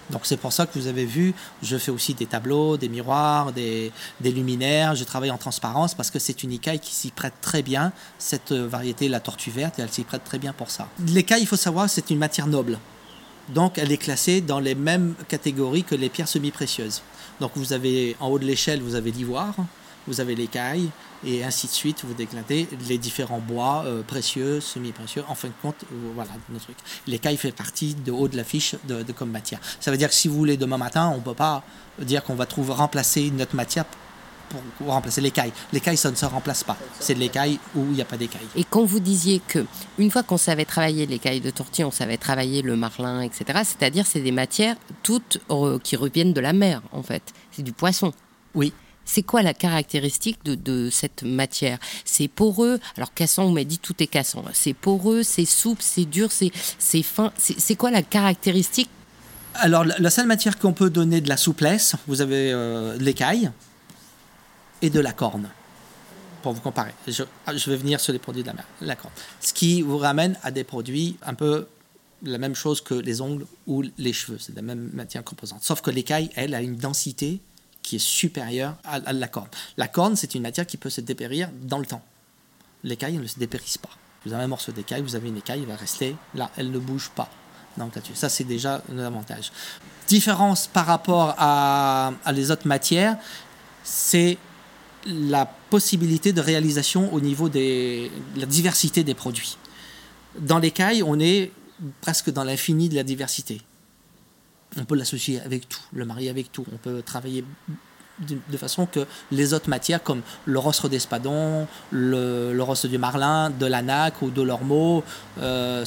Donc 0.09 0.21
c'est 0.25 0.37
pour 0.37 0.51
ça 0.53 0.65
que 0.65 0.77
vous 0.77 0.87
avez 0.87 1.05
vu, 1.05 1.33
je 1.61 1.77
fais 1.77 1.91
aussi 1.91 2.13
des 2.13 2.25
tableaux, 2.25 2.77
des 2.77 2.89
miroirs, 2.89 3.51
des, 3.53 3.91
luminaires, 4.21 4.95
je 4.95 5.03
travaille 5.05 5.31
en 5.31 5.37
transparence 5.37 5.95
parce 5.95 6.11
que 6.11 6.19
c'est 6.19 6.43
une 6.43 6.51
écaille 6.51 6.79
qui 6.79 6.93
s'y 6.93 7.09
prête 7.09 7.33
très 7.41 7.63
bien, 7.63 7.93
cette 8.19 8.51
variété, 8.51 9.07
la 9.07 9.19
tortue 9.19 9.49
verte, 9.49 9.79
elle 9.79 9.89
s'y 9.89 10.03
prête 10.03 10.23
très 10.23 10.39
bien 10.39 10.53
pour 10.53 10.69
ça. 10.69 10.89
L'écaille, 11.07 11.41
il 11.41 11.47
faut 11.47 11.55
savoir, 11.55 11.89
c'est 11.89 12.09
une 12.09 12.19
matière 12.19 12.47
noble. 12.47 12.77
Donc 13.49 13.77
elle 13.77 13.91
est 13.91 13.97
classée 13.97 14.41
dans 14.41 14.59
les 14.59 14.75
mêmes 14.75 15.15
catégories 15.27 15.83
que 15.83 15.95
les 15.95 16.09
pierres 16.09 16.27
semi-précieuses. 16.27 17.01
Donc 17.39 17.51
vous 17.55 17.73
avez 17.73 18.15
en 18.19 18.27
haut 18.27 18.39
de 18.39 18.45
l'échelle, 18.45 18.81
vous 18.81 18.95
avez 18.95 19.11
l'ivoire, 19.11 19.55
vous 20.07 20.19
avez 20.19 20.35
l'écaille, 20.35 20.89
et 21.25 21.43
ainsi 21.43 21.67
de 21.67 21.71
suite, 21.71 22.03
vous 22.03 22.13
déclatez 22.13 22.67
les 22.87 22.97
différents 22.97 23.39
bois 23.39 23.83
euh, 23.85 24.03
précieux, 24.03 24.59
semi-précieux, 24.59 25.23
en 25.27 25.35
fin 25.35 25.47
de 25.47 25.53
compte, 25.61 25.83
euh, 25.83 26.11
voilà, 26.15 26.31
nos 26.49 26.59
trucs. 26.59 26.77
L'écaille 27.07 27.37
fait 27.37 27.51
partie 27.51 27.95
de 27.95 28.11
haut 28.11 28.27
de 28.27 28.37
la 28.37 28.43
fiche 28.43 28.75
de, 28.87 29.03
comme 29.13 29.31
matière. 29.31 29.59
Ça 29.79 29.91
veut 29.91 29.97
dire 29.97 30.09
que 30.09 30.15
si 30.15 30.27
vous 30.27 30.35
voulez 30.35 30.57
demain 30.57 30.77
matin, 30.77 31.09
on 31.13 31.17
ne 31.17 31.21
peut 31.21 31.33
pas 31.33 31.63
dire 31.99 32.23
qu'on 32.23 32.35
va 32.35 32.45
trouver 32.45 32.73
remplacer 32.73 33.31
notre 33.31 33.55
matière 33.55 33.85
pour, 34.77 34.87
remplacer 34.87 35.21
l'écaille. 35.21 35.51
L'écaille, 35.71 35.97
ça 35.97 36.11
ne 36.11 36.15
se 36.15 36.25
remplace 36.25 36.63
pas. 36.63 36.77
C'est 36.99 37.15
de 37.15 37.19
l'écaille 37.19 37.59
où 37.75 37.85
il 37.85 37.93
n'y 37.93 38.01
a 38.01 38.05
pas 38.05 38.17
d'écaille. 38.17 38.45
Et 38.55 38.63
quand 38.63 38.83
vous 38.83 38.99
disiez 38.99 39.41
que 39.47 39.65
une 39.97 40.11
fois 40.11 40.23
qu'on 40.23 40.37
savait 40.37 40.65
travailler 40.65 41.05
l'écaille 41.05 41.41
de 41.41 41.49
tortue, 41.49 41.83
on 41.83 41.91
savait 41.91 42.17
travailler 42.17 42.61
le 42.61 42.75
marlin, 42.75 43.21
etc., 43.21 43.61
c'est-à-dire 43.63 44.05
c'est 44.05 44.21
des 44.21 44.31
matières 44.31 44.75
toutes 45.01 45.39
euh, 45.49 45.79
qui 45.79 45.95
reviennent 45.95 46.33
de 46.33 46.41
la 46.41 46.53
mer, 46.53 46.81
en 46.91 47.01
fait. 47.01 47.23
C'est 47.51 47.63
du 47.63 47.71
poisson. 47.71 48.13
Oui. 48.53 48.73
C'est 49.05 49.23
quoi 49.23 49.41
la 49.41 49.53
caractéristique 49.53 50.43
de, 50.43 50.89
cette 50.89 51.23
matière? 51.23 51.79
C'est 52.05 52.27
poreux? 52.27 52.79
Alors 52.97 53.13
cassant, 53.13 53.45
on 53.45 53.51
m'a 53.51 53.63
dit 53.63 53.79
tout 53.79 53.95
est 54.01 54.07
cassant. 54.07 54.43
C'est 54.53 54.73
poreux, 54.73 55.23
c'est 55.23 55.45
souple, 55.45 55.81
c'est 55.83 56.05
dur, 56.05 56.29
c'est 56.31 57.03
fin. 57.03 57.31
C'est 57.37 57.75
quoi 57.75 57.91
la 57.91 58.01
caractéristique? 58.01 58.89
Alors 59.55 59.83
la, 59.85 60.09
seule 60.09 60.27
matière 60.27 60.57
qu'on 60.57 60.73
peut 60.73 60.89
donner 60.89 61.21
de 61.21 61.29
la 61.29 61.37
souplesse, 61.37 61.95
vous 62.07 62.21
avez 62.21 62.51
euh, 62.51 62.97
l'écaille 62.97 63.51
et 64.81 64.89
de 64.89 64.99
la 64.99 65.13
corne. 65.13 65.49
Pour 66.41 66.51
vous 66.51 66.61
comparer. 66.61 66.91
Je, 67.07 67.23
vais 67.69 67.77
venir 67.77 68.01
sur 68.01 68.11
les 68.11 68.19
produits 68.19 68.41
de 68.41 68.47
la 68.47 68.53
mer. 68.53 68.65
La 68.81 68.95
corne. 68.97 69.13
Ce 69.39 69.53
qui 69.53 69.81
vous 69.81 69.97
ramène 69.97 70.37
à 70.43 70.51
des 70.51 70.65
produits 70.65 71.17
un 71.25 71.35
peu 71.35 71.67
la 72.21 72.37
même 72.37 72.55
chose 72.55 72.81
que 72.81 72.93
les 72.93 73.21
ongles 73.21 73.45
ou 73.65 73.83
les 73.97 74.11
cheveux. 74.11 74.37
C'est 74.39 74.55
la 74.55 74.61
même 74.61 74.89
matière 74.93 75.23
composante. 75.23 75.63
Sauf 75.63 75.81
que 75.81 75.89
l'écaille, 75.89 76.29
elle, 76.35 76.53
a 76.53 76.61
une 76.61 76.75
densité 76.75 77.41
qui 77.83 77.97
est 77.97 78.03
supérieure 78.03 78.75
à, 78.83 79.13
la 79.13 79.27
corne. 79.27 79.49
La 79.77 79.87
corne, 79.87 80.15
c'est 80.15 80.33
une 80.33 80.41
matière 80.41 80.65
qui 80.65 80.77
peut 80.77 80.89
se 80.89 81.01
dépérir 81.01 81.49
dans 81.61 81.77
le 81.77 81.85
temps. 81.85 82.01
L'écaille, 82.83 83.17
ne 83.17 83.27
se 83.27 83.37
dépérisse 83.37 83.77
pas. 83.77 83.89
Vous 84.25 84.33
avez 84.33 84.43
un 84.43 84.47
morceau 84.47 84.71
d'écaille, 84.71 85.01
vous 85.01 85.15
avez 85.15 85.27
une 85.27 85.37
écaille, 85.37 85.59
elle 85.61 85.67
va 85.67 85.75
rester 85.75 86.15
là, 86.33 86.49
elle 86.57 86.71
ne 86.71 86.79
bouge 86.79 87.11
pas. 87.13 87.29
Donc 87.77 87.95
là-dessus, 87.95 88.15
ça 88.15 88.29
c'est 88.29 88.43
déjà 88.45 88.81
un 88.91 88.99
avantage. 88.99 89.51
Différence 90.07 90.67
par 90.67 90.85
rapport 90.85 91.35
à, 91.37 92.13
à 92.23 92.31
les 92.31 92.51
autres 92.51 92.67
matières, 92.67 93.17
c'est 93.83 94.37
la 95.05 95.45
possibilité 95.45 96.31
de 96.31 96.39
réalisation 96.39 97.13
au 97.13 97.19
niveau 97.19 97.49
de 97.49 98.09
la 98.37 98.45
diversité 98.45 99.03
des 99.03 99.13
produits. 99.13 99.57
Dans 100.39 100.59
l'écaille, 100.59 101.03
on 101.03 101.19
est 101.19 101.51
presque 101.99 102.29
dans 102.29 102.43
l'infini 102.43 102.87
de 102.87 102.95
la 102.95 103.03
diversité 103.03 103.61
on 104.77 104.85
peut 104.85 104.95
l'associer 104.95 105.39
avec 105.41 105.69
tout, 105.69 105.81
le 105.93 106.05
marier 106.05 106.29
avec 106.29 106.51
tout. 106.51 106.65
On 106.73 106.77
peut 106.77 107.01
travailler 107.01 107.43
de, 108.19 108.57
façon 108.57 108.85
que 108.85 109.05
les 109.31 109.53
autres 109.53 109.69
matières 109.69 110.01
comme 110.01 110.21
le 110.45 110.59
rostre 110.59 110.87
d'espadon, 110.87 111.67
le, 111.91 112.53
le 112.53 112.63
rostre 112.63 112.87
du 112.87 112.97
marlin, 112.97 113.49
de 113.49 113.65
l'anac 113.65 114.21
ou 114.21 114.29
de 114.29 114.41
l'ormeau, 114.41 115.03
euh, 115.39 115.83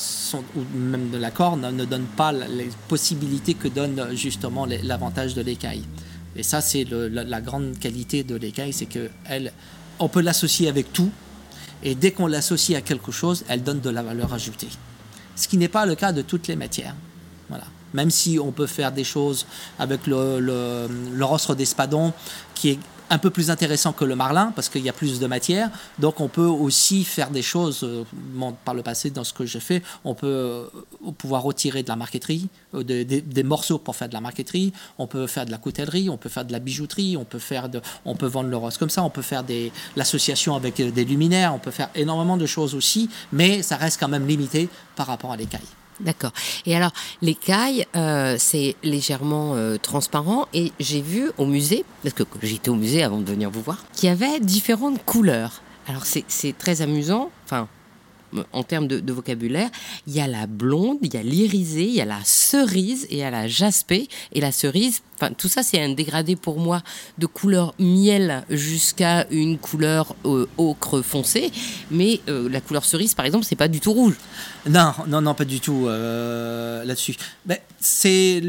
ou 0.56 0.60
même 0.76 1.10
de 1.10 1.18
la 1.18 1.30
corne, 1.30 1.70
ne 1.74 1.84
donnent 1.84 2.12
pas 2.16 2.32
les 2.32 2.68
possibilités 2.88 3.54
que 3.54 3.68
donne 3.68 4.14
justement 4.14 4.66
l'avantage 4.66 5.34
de 5.34 5.42
l'écaille. 5.42 5.84
Et 6.34 6.42
ça, 6.42 6.60
c'est 6.60 6.84
la, 6.90 7.40
grande 7.40 7.78
qualité 7.78 8.22
de 8.22 8.34
l'écaille, 8.34 8.72
c'est 8.72 8.86
que 8.86 9.08
elle, 9.24 9.52
on 9.98 10.08
peut 10.08 10.20
l'associer 10.20 10.68
avec 10.68 10.92
tout, 10.92 11.10
et 11.82 11.94
dès 11.94 12.10
qu'on 12.10 12.26
l'associe 12.26 12.76
à 12.76 12.82
quelque 12.82 13.12
chose, 13.12 13.44
elle 13.48 13.62
donne 13.62 13.80
de 13.80 13.90
la 13.90 14.02
valeur 14.02 14.34
ajoutée. 14.34 14.68
Ce 15.34 15.48
qui 15.48 15.56
n'est 15.56 15.68
pas 15.68 15.86
le 15.86 15.94
cas 15.94 16.12
de 16.12 16.22
toutes 16.22 16.48
les 16.48 16.56
matières. 16.56 16.94
Voilà 17.48 17.64
même 17.96 18.10
si 18.10 18.38
on 18.38 18.52
peut 18.52 18.66
faire 18.66 18.92
des 18.92 19.04
choses 19.04 19.46
avec 19.78 20.06
le, 20.06 20.86
rostre 21.24 21.54
d'espadon 21.56 22.12
qui 22.54 22.70
est 22.70 22.78
un 23.08 23.18
peu 23.18 23.30
plus 23.30 23.50
intéressant 23.50 23.92
que 23.92 24.04
le 24.04 24.16
marlin 24.16 24.52
parce 24.54 24.68
qu'il 24.68 24.82
y 24.82 24.88
a 24.88 24.92
plus 24.92 25.20
de 25.20 25.26
matière. 25.26 25.70
Donc 26.00 26.20
on 26.20 26.28
peut 26.28 26.50
aussi 26.66 27.04
faire 27.04 27.30
des 27.30 27.42
choses, 27.42 27.84
euh, 27.84 28.04
par 28.64 28.74
le 28.74 28.82
passé 28.82 29.10
dans 29.10 29.22
ce 29.22 29.32
que 29.32 29.46
j'ai 29.46 29.60
fait, 29.60 29.82
on 30.04 30.14
peut 30.14 30.26
euh, 30.26 30.64
pouvoir 31.16 31.42
retirer 31.42 31.84
de 31.84 31.88
la 31.88 31.96
marqueterie, 31.96 32.48
euh, 32.74 32.82
des 32.82 33.42
morceaux 33.44 33.78
pour 33.78 33.94
faire 33.94 34.08
de 34.08 34.14
la 34.14 34.20
marqueterie, 34.20 34.72
on 34.98 35.06
peut 35.06 35.28
faire 35.28 35.46
de 35.46 35.52
la 35.52 35.58
coutellerie, 35.58 36.10
on 36.10 36.16
peut 36.16 36.28
faire 36.28 36.44
de 36.44 36.52
la 36.52 36.58
bijouterie, 36.58 37.16
on 37.16 37.24
peut, 37.24 37.38
faire 37.38 37.68
de, 37.68 37.80
on 38.04 38.16
peut 38.16 38.26
vendre 38.26 38.50
le 38.50 38.56
rose 38.56 38.76
comme 38.76 38.90
ça, 38.90 39.04
on 39.04 39.10
peut 39.10 39.22
faire 39.22 39.44
l'association 39.94 40.56
avec 40.56 40.74
des 40.82 41.04
luminaires, 41.04 41.54
on 41.54 41.60
peut 41.60 41.70
faire 41.70 41.90
énormément 41.94 42.36
de 42.36 42.46
choses 42.46 42.74
aussi, 42.74 43.08
mais 43.32 43.62
ça 43.62 43.76
reste 43.76 44.00
quand 44.00 44.08
même 44.08 44.26
limité 44.26 44.68
par 44.96 45.06
rapport 45.06 45.30
à 45.30 45.36
l'écaille. 45.36 45.70
D'accord. 46.00 46.32
Et 46.66 46.76
alors, 46.76 46.92
l'écaille, 47.22 47.86
euh, 47.96 48.36
c'est 48.38 48.76
légèrement 48.82 49.54
euh, 49.54 49.76
transparent. 49.78 50.46
Et 50.52 50.72
j'ai 50.78 51.00
vu 51.00 51.30
au 51.38 51.46
musée, 51.46 51.84
parce 52.02 52.14
que 52.14 52.24
j'étais 52.42 52.68
au 52.68 52.74
musée 52.74 53.02
avant 53.02 53.18
de 53.18 53.24
venir 53.24 53.50
vous 53.50 53.62
voir, 53.62 53.84
qu'il 53.94 54.08
y 54.08 54.12
avait 54.12 54.40
différentes 54.40 55.02
couleurs. 55.04 55.62
Alors, 55.88 56.04
c'est 56.04 56.58
très 56.58 56.82
amusant. 56.82 57.30
Enfin, 57.44 57.68
en 58.52 58.62
termes 58.62 58.86
de, 58.86 59.12
vocabulaire, 59.12 59.70
il 60.06 60.14
y 60.14 60.20
a 60.20 60.26
la 60.26 60.46
blonde, 60.46 60.98
il 61.02 61.14
y 61.14 61.16
a 61.16 61.22
l'irisée, 61.22 61.84
il 61.84 61.94
y 61.94 62.00
a 62.00 62.04
la 62.04 62.20
cerise 62.24 63.04
et 63.04 63.14
il 63.14 63.18
y 63.18 63.22
a 63.22 63.30
la 63.30 63.48
jaspée. 63.48 64.08
Et 64.32 64.40
la 64.40 64.52
cerise, 64.52 65.02
enfin, 65.14 65.32
tout 65.32 65.48
ça, 65.48 65.62
c'est 65.62 65.80
un 65.80 65.90
dégradé 65.90 66.36
pour 66.36 66.58
moi 66.58 66.82
de 67.18 67.26
couleur 67.26 67.74
miel 67.78 68.44
jusqu'à 68.50 69.26
une 69.30 69.58
couleur 69.58 70.14
euh, 70.24 70.46
ocre 70.58 71.02
foncé. 71.02 71.50
Mais 71.90 72.20
euh, 72.28 72.48
la 72.48 72.60
couleur 72.60 72.84
cerise, 72.84 73.14
par 73.14 73.24
exemple, 73.26 73.44
c'est 73.44 73.56
pas 73.56 73.68
du 73.68 73.80
tout 73.80 73.92
rouge. 73.92 74.14
Non, 74.68 74.92
non, 75.06 75.20
non, 75.20 75.34
pas 75.34 75.44
du 75.44 75.60
tout 75.60 75.86
euh, 75.86 76.84
là-dessus. 76.84 77.16
c'est 77.80 78.42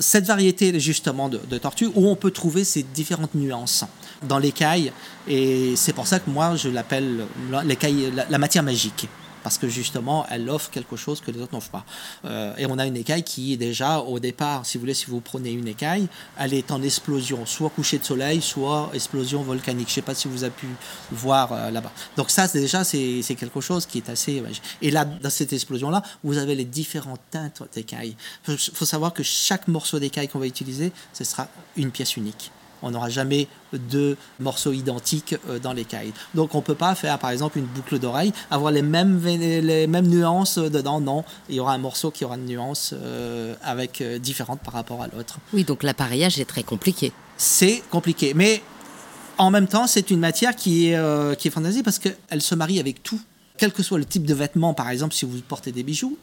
cette 0.00 0.26
variété 0.26 0.78
justement 0.80 1.28
de, 1.28 1.40
de 1.50 1.58
tortue 1.58 1.86
où 1.94 2.08
on 2.08 2.16
peut 2.16 2.30
trouver 2.30 2.64
ces 2.64 2.82
différentes 2.82 3.34
nuances 3.34 3.84
dans 4.22 4.38
l'écaille. 4.38 4.92
Et 5.28 5.74
c'est 5.76 5.92
pour 5.92 6.06
ça 6.06 6.20
que 6.20 6.30
moi, 6.30 6.56
je 6.56 6.68
l'appelle 6.68 7.26
la, 7.50 8.38
matière 8.38 8.62
magique 8.62 9.08
parce 9.42 9.58
que 9.58 9.68
justement, 9.68 10.26
elle 10.30 10.50
offre 10.50 10.70
quelque 10.70 10.96
chose 10.96 11.20
que 11.20 11.30
les 11.30 11.40
autres 11.40 11.54
n'offrent 11.54 11.70
pas. 11.70 11.84
Euh, 12.26 12.54
et 12.58 12.66
on 12.66 12.78
a 12.78 12.86
une 12.86 12.96
écaille 12.96 13.22
qui 13.22 13.56
déjà, 13.56 14.00
au 14.00 14.18
départ, 14.18 14.66
si 14.66 14.76
vous 14.76 14.82
voulez, 14.82 14.92
si 14.92 15.06
vous 15.06 15.20
prenez 15.20 15.50
une 15.50 15.66
écaille, 15.66 16.08
elle 16.38 16.52
est 16.52 16.70
en 16.70 16.82
explosion, 16.82 17.46
soit 17.46 17.70
coucher 17.70 17.98
de 17.98 18.04
soleil, 18.04 18.42
soit 18.42 18.90
explosion 18.92 19.42
volcanique. 19.42 19.88
Je 19.88 19.92
ne 19.92 19.94
sais 19.96 20.02
pas 20.02 20.14
si 20.14 20.28
vous 20.28 20.44
avez 20.44 20.52
pu 20.52 20.66
voir 21.10 21.52
euh, 21.52 21.70
là-bas. 21.70 21.92
Donc 22.18 22.30
ça, 22.30 22.48
déjà, 22.48 22.84
c'est 22.84 23.22
quelque 23.38 23.60
chose 23.60 23.86
qui 23.86 23.98
est 23.98 24.10
assez. 24.10 24.42
Et 24.82 24.90
là, 24.90 25.04
dans 25.04 25.30
cette 25.30 25.52
explosion-là, 25.52 26.02
vous 26.22 26.36
avez 26.36 26.54
les 26.54 26.64
différentes 26.66 27.22
teintes 27.30 27.62
d'écailles. 27.74 28.16
Il 28.46 28.58
faut 28.58 28.84
savoir 28.84 29.14
que 29.14 29.22
chaque 29.22 29.68
morceau 29.68 29.98
d'écaille 29.98 30.28
qu'on 30.28 30.38
va 30.38 30.46
utiliser, 30.46 30.92
ce 31.12 31.24
sera 31.24 31.48
une 31.76 31.90
pièce 31.90 32.16
unique 32.16 32.50
on 32.82 32.90
n'aura 32.90 33.08
jamais 33.08 33.48
deux 33.72 34.16
morceaux 34.38 34.72
identiques 34.72 35.36
euh, 35.48 35.58
dans 35.58 35.72
l'écaille. 35.72 36.12
Donc 36.34 36.54
on 36.54 36.58
ne 36.58 36.62
peut 36.62 36.74
pas 36.74 36.94
faire 36.94 37.18
par 37.18 37.30
exemple 37.30 37.58
une 37.58 37.66
boucle 37.66 37.98
d'oreille, 37.98 38.32
avoir 38.50 38.72
les 38.72 38.82
mêmes, 38.82 39.20
les 39.24 39.86
mêmes 39.86 40.08
nuances 40.08 40.58
dedans, 40.58 41.00
non. 41.00 41.24
Il 41.48 41.56
y 41.56 41.60
aura 41.60 41.74
un 41.74 41.78
morceau 41.78 42.10
qui 42.10 42.24
aura 42.24 42.36
une 42.36 42.46
nuance 42.46 42.94
euh, 42.96 43.54
avec 43.62 44.00
euh, 44.00 44.18
différente 44.18 44.60
par 44.60 44.74
rapport 44.74 45.02
à 45.02 45.08
l'autre. 45.08 45.38
Oui, 45.52 45.64
donc 45.64 45.82
l'appareillage 45.82 46.38
est 46.38 46.44
très 46.44 46.62
compliqué. 46.62 47.12
C'est 47.36 47.82
compliqué, 47.90 48.34
mais 48.34 48.62
en 49.38 49.50
même 49.50 49.66
temps 49.66 49.86
c'est 49.86 50.10
une 50.10 50.20
matière 50.20 50.54
qui 50.54 50.88
est, 50.88 51.36
qui 51.38 51.48
est 51.48 51.50
fantastique 51.50 51.84
parce 51.84 51.98
qu'elle 51.98 52.42
se 52.42 52.54
marie 52.54 52.78
avec 52.78 53.02
tout. 53.02 53.20
Quel 53.56 53.72
que 53.72 53.82
soit 53.82 53.98
le 53.98 54.04
type 54.04 54.24
de 54.24 54.34
vêtement, 54.34 54.74
par 54.74 54.90
exemple 54.90 55.14
si 55.14 55.24
vous 55.24 55.40
portez 55.40 55.72
des 55.72 55.82
bijoux, 55.82 56.18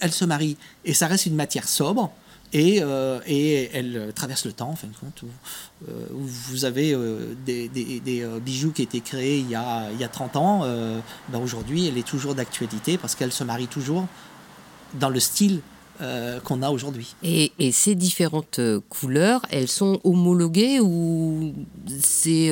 elle 0.00 0.12
se 0.12 0.24
marie 0.24 0.56
et 0.84 0.94
ça 0.94 1.06
reste 1.06 1.26
une 1.26 1.34
matière 1.34 1.68
sobre 1.68 2.12
et, 2.52 2.80
euh, 2.82 3.20
et, 3.26 3.70
elle 3.72 4.12
traverse 4.14 4.44
le 4.44 4.52
temps, 4.52 4.70
en 4.70 4.76
fin 4.76 4.88
de 4.88 4.96
compte. 4.96 5.22
Euh, 5.88 6.06
vous 6.10 6.64
avez 6.64 6.92
euh, 6.92 7.34
des, 7.46 7.70
bijoux 8.40 8.72
qui 8.72 8.82
étaient 8.82 9.00
créés 9.00 9.38
il 9.38 9.48
y 9.48 9.54
a, 9.54 9.90
il 9.92 9.98
y 9.98 10.04
a 10.04 10.08
30 10.08 10.36
ans. 10.36 10.60
Ben 11.30 11.38
Aujourd'hui, 11.38 11.88
elle 11.88 11.98
est 11.98 12.06
toujours 12.06 12.34
d'actualité 12.34 12.98
parce 12.98 13.14
qu'elle 13.14 13.32
se 13.32 13.44
marie 13.44 13.68
toujours 13.68 14.06
dans 14.94 15.08
le 15.08 15.20
style 15.20 15.60
qu'on 16.44 16.62
a 16.62 16.70
aujourd'hui. 16.70 17.14
Et, 17.22 17.52
et, 17.58 17.70
ces 17.70 17.94
différentes 17.94 18.60
couleurs, 18.88 19.42
elles 19.50 19.68
sont 19.68 20.00
homologuées 20.04 20.80
ou 20.80 21.52
c'est 22.00 22.50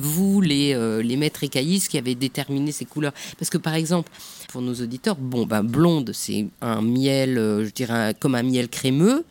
vous, 0.00 0.40
les, 0.40 1.02
les 1.02 1.16
maîtres 1.16 1.44
écaillistes, 1.44 1.88
qui 1.88 1.98
avez 1.98 2.14
déterminé 2.14 2.72
ces 2.72 2.84
couleurs? 2.84 3.12
Parce 3.38 3.50
que 3.50 3.58
par 3.58 3.74
exemple, 3.74 4.10
pour 4.48 4.62
nos 4.62 4.74
auditeurs, 4.74 5.16
bon, 5.16 5.46
ben, 5.46 5.62
blonde, 5.62 6.10
c'est 6.12 6.46
un 6.60 6.80
miel, 6.80 7.38
euh, 7.38 7.64
je 7.64 7.70
dirais, 7.70 8.14
comme 8.18 8.34
un 8.34 8.42
miel 8.42 8.68
crémeux. 8.68 9.24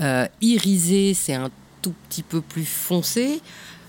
Euh, 0.00 0.26
irisé, 0.40 1.14
c'est 1.14 1.34
un 1.34 1.50
tout 1.80 1.94
petit 2.08 2.22
peu 2.22 2.40
plus 2.40 2.64
foncé. 2.64 3.40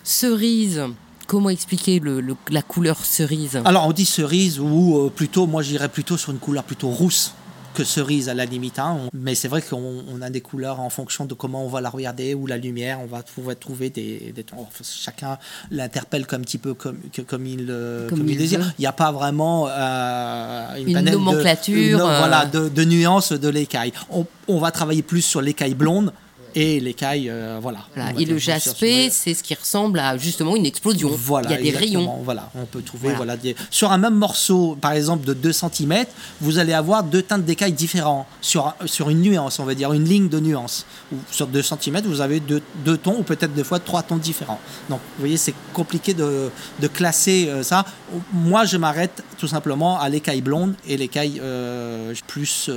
Cerise, 0.04 0.84
comment 1.28 1.50
expliquer 1.50 2.00
le, 2.00 2.24
la 2.50 2.62
couleur 2.62 3.04
cerise? 3.04 3.60
Alors, 3.66 3.88
on 3.88 3.92
dit 3.92 4.06
cerise 4.06 4.60
ou 4.60 4.98
euh, 4.98 5.10
plutôt, 5.10 5.48
moi 5.48 5.62
j'irais 5.62 5.90
plutôt 5.90 6.18
sur 6.18 6.32
une 6.32 6.40
couleur 6.40 6.64
plutôt 6.64 6.90
rousse 6.90 7.34
que 7.80 7.86
cerise 7.86 8.28
à 8.28 8.34
la 8.34 8.46
limite. 8.46 8.78
hein. 8.80 8.98
Mais 9.14 9.36
c'est 9.36 9.48
vrai 9.48 9.62
qu'on 9.62 10.04
on 10.14 10.22
a 10.22 10.30
des 10.30 10.42
couleurs 10.42 10.80
en 10.82 10.90
fonction 10.90 11.26
de 11.26 11.34
comment 11.34 11.64
on 11.64 11.70
va 11.70 11.80
la 11.82 11.90
regarder 11.90 12.34
ou 12.34 12.46
la 12.46 12.58
lumière. 12.58 13.00
On 13.02 13.06
va 13.06 13.24
pouvoir 13.24 13.58
trouver 13.58 13.90
des, 13.90 14.34
des 14.36 14.44
tons. 14.44 14.58
Enfin, 14.60 14.84
chacun 14.84 15.38
l'interpelle 15.72 16.28
comme 16.28 16.42
un 16.42 16.44
petit 16.44 16.58
peu 16.58 16.74
comme, 16.74 16.98
il, 17.46 17.68
euh, 17.70 18.10
Comme 18.10 18.20
comme 18.20 18.28
il 18.28 18.34
il 18.34 18.38
désire. 18.38 18.74
Il 18.78 18.82
n'y 18.82 18.88
a 18.88 18.92
pas 18.92 19.12
vraiment 19.12 19.68
euh, 19.70 20.76
une, 20.78 20.88
Une 20.90 20.94
panel 20.94 21.14
de- 21.14 21.20
nomenclature, 21.20 21.76
une- 22.00 22.02
euh. 22.02 22.18
voilà, 22.20 22.46
de, 22.46 22.70
de 22.70 22.84
nuances 22.84 23.32
de 23.32 23.48
l'écaille. 23.50 23.94
On, 24.10 24.26
on 24.48 24.60
va 24.60 24.72
travailler 24.72 25.02
plus 25.02 25.22
sur 25.22 25.42
l'écaille 25.42 25.74
blonde 25.74 26.12
et 26.56 26.80
l'écaille, 26.80 27.30
euh, 27.30 27.60
voilà. 27.62 27.80
Et 28.18 28.26
le 28.26 28.38
jaspé, 28.38 29.10
c'est 29.12 29.34
ce 29.34 29.44
qui 29.44 29.54
ressemble 29.54 30.00
à 30.00 30.18
justement 30.18 30.56
une 30.56 30.66
explosion. 30.66 31.10
voilà, 31.10 31.50
Il 31.50 31.66
y 31.66 31.70
a 31.70 31.72
des 31.72 31.78
rayons. 31.78 32.20
Voilà, 32.24 32.50
on 32.56 32.66
peut 32.66 32.82
trouver 32.82 33.10
Voilà. 33.14 33.18
voilà. 33.18 33.38
des- 33.38 33.56
sur 33.70 33.92
un 33.92 33.98
même 33.98 34.16
morceau, 34.16 34.78
par 34.80 34.94
exemple 34.94 35.26
de 35.26 35.34
2 35.34 35.52
cm, 35.54 36.06
vous 36.42 36.58
allez 36.60 36.74
avoir 36.74 37.04
deux 37.04 37.22
teintes 37.22 37.46
d'écailles 37.46 37.74
différents 37.74 38.26
sur, 38.42 38.74
sur 38.86 39.10
une 39.10 39.22
nuance, 39.22 39.60
on 39.60 39.66
va 39.66 39.76
dire, 39.76 39.94
une 39.94 40.06
ligne 40.06 40.30
de 40.30 40.40
nuance. 40.40 40.86
Ou 41.12 41.18
sur 41.32 41.48
2 41.48 41.62
cm, 41.62 42.02
vous 42.06 42.22
avez 42.22 42.40
deux, 42.40 42.62
deux 42.86 42.98
tons 42.98 43.18
ou 43.20 43.24
peut-être 43.24 43.54
des 43.54 43.64
fois 43.64 43.80
trois 43.80 44.04
tons 44.04 44.18
différents. 44.18 44.60
Donc, 44.90 45.00
vous 45.16 45.20
voyez, 45.22 45.38
c'est 45.38 45.54
compliqué 45.74 46.14
de, 46.14 46.50
de 46.80 46.88
classer 46.88 47.48
euh, 47.50 47.64
ça. 47.64 47.86
Moi, 48.34 48.66
je 48.66 48.78
m'arrête 48.78 49.24
tout 49.38 49.48
simplement 49.48 50.00
à 50.00 50.10
l'écaille 50.10 50.42
blonde 50.42 50.74
et 50.88 50.98
l'écaille 50.98 51.40
euh, 51.44 52.14
plus 52.28 52.70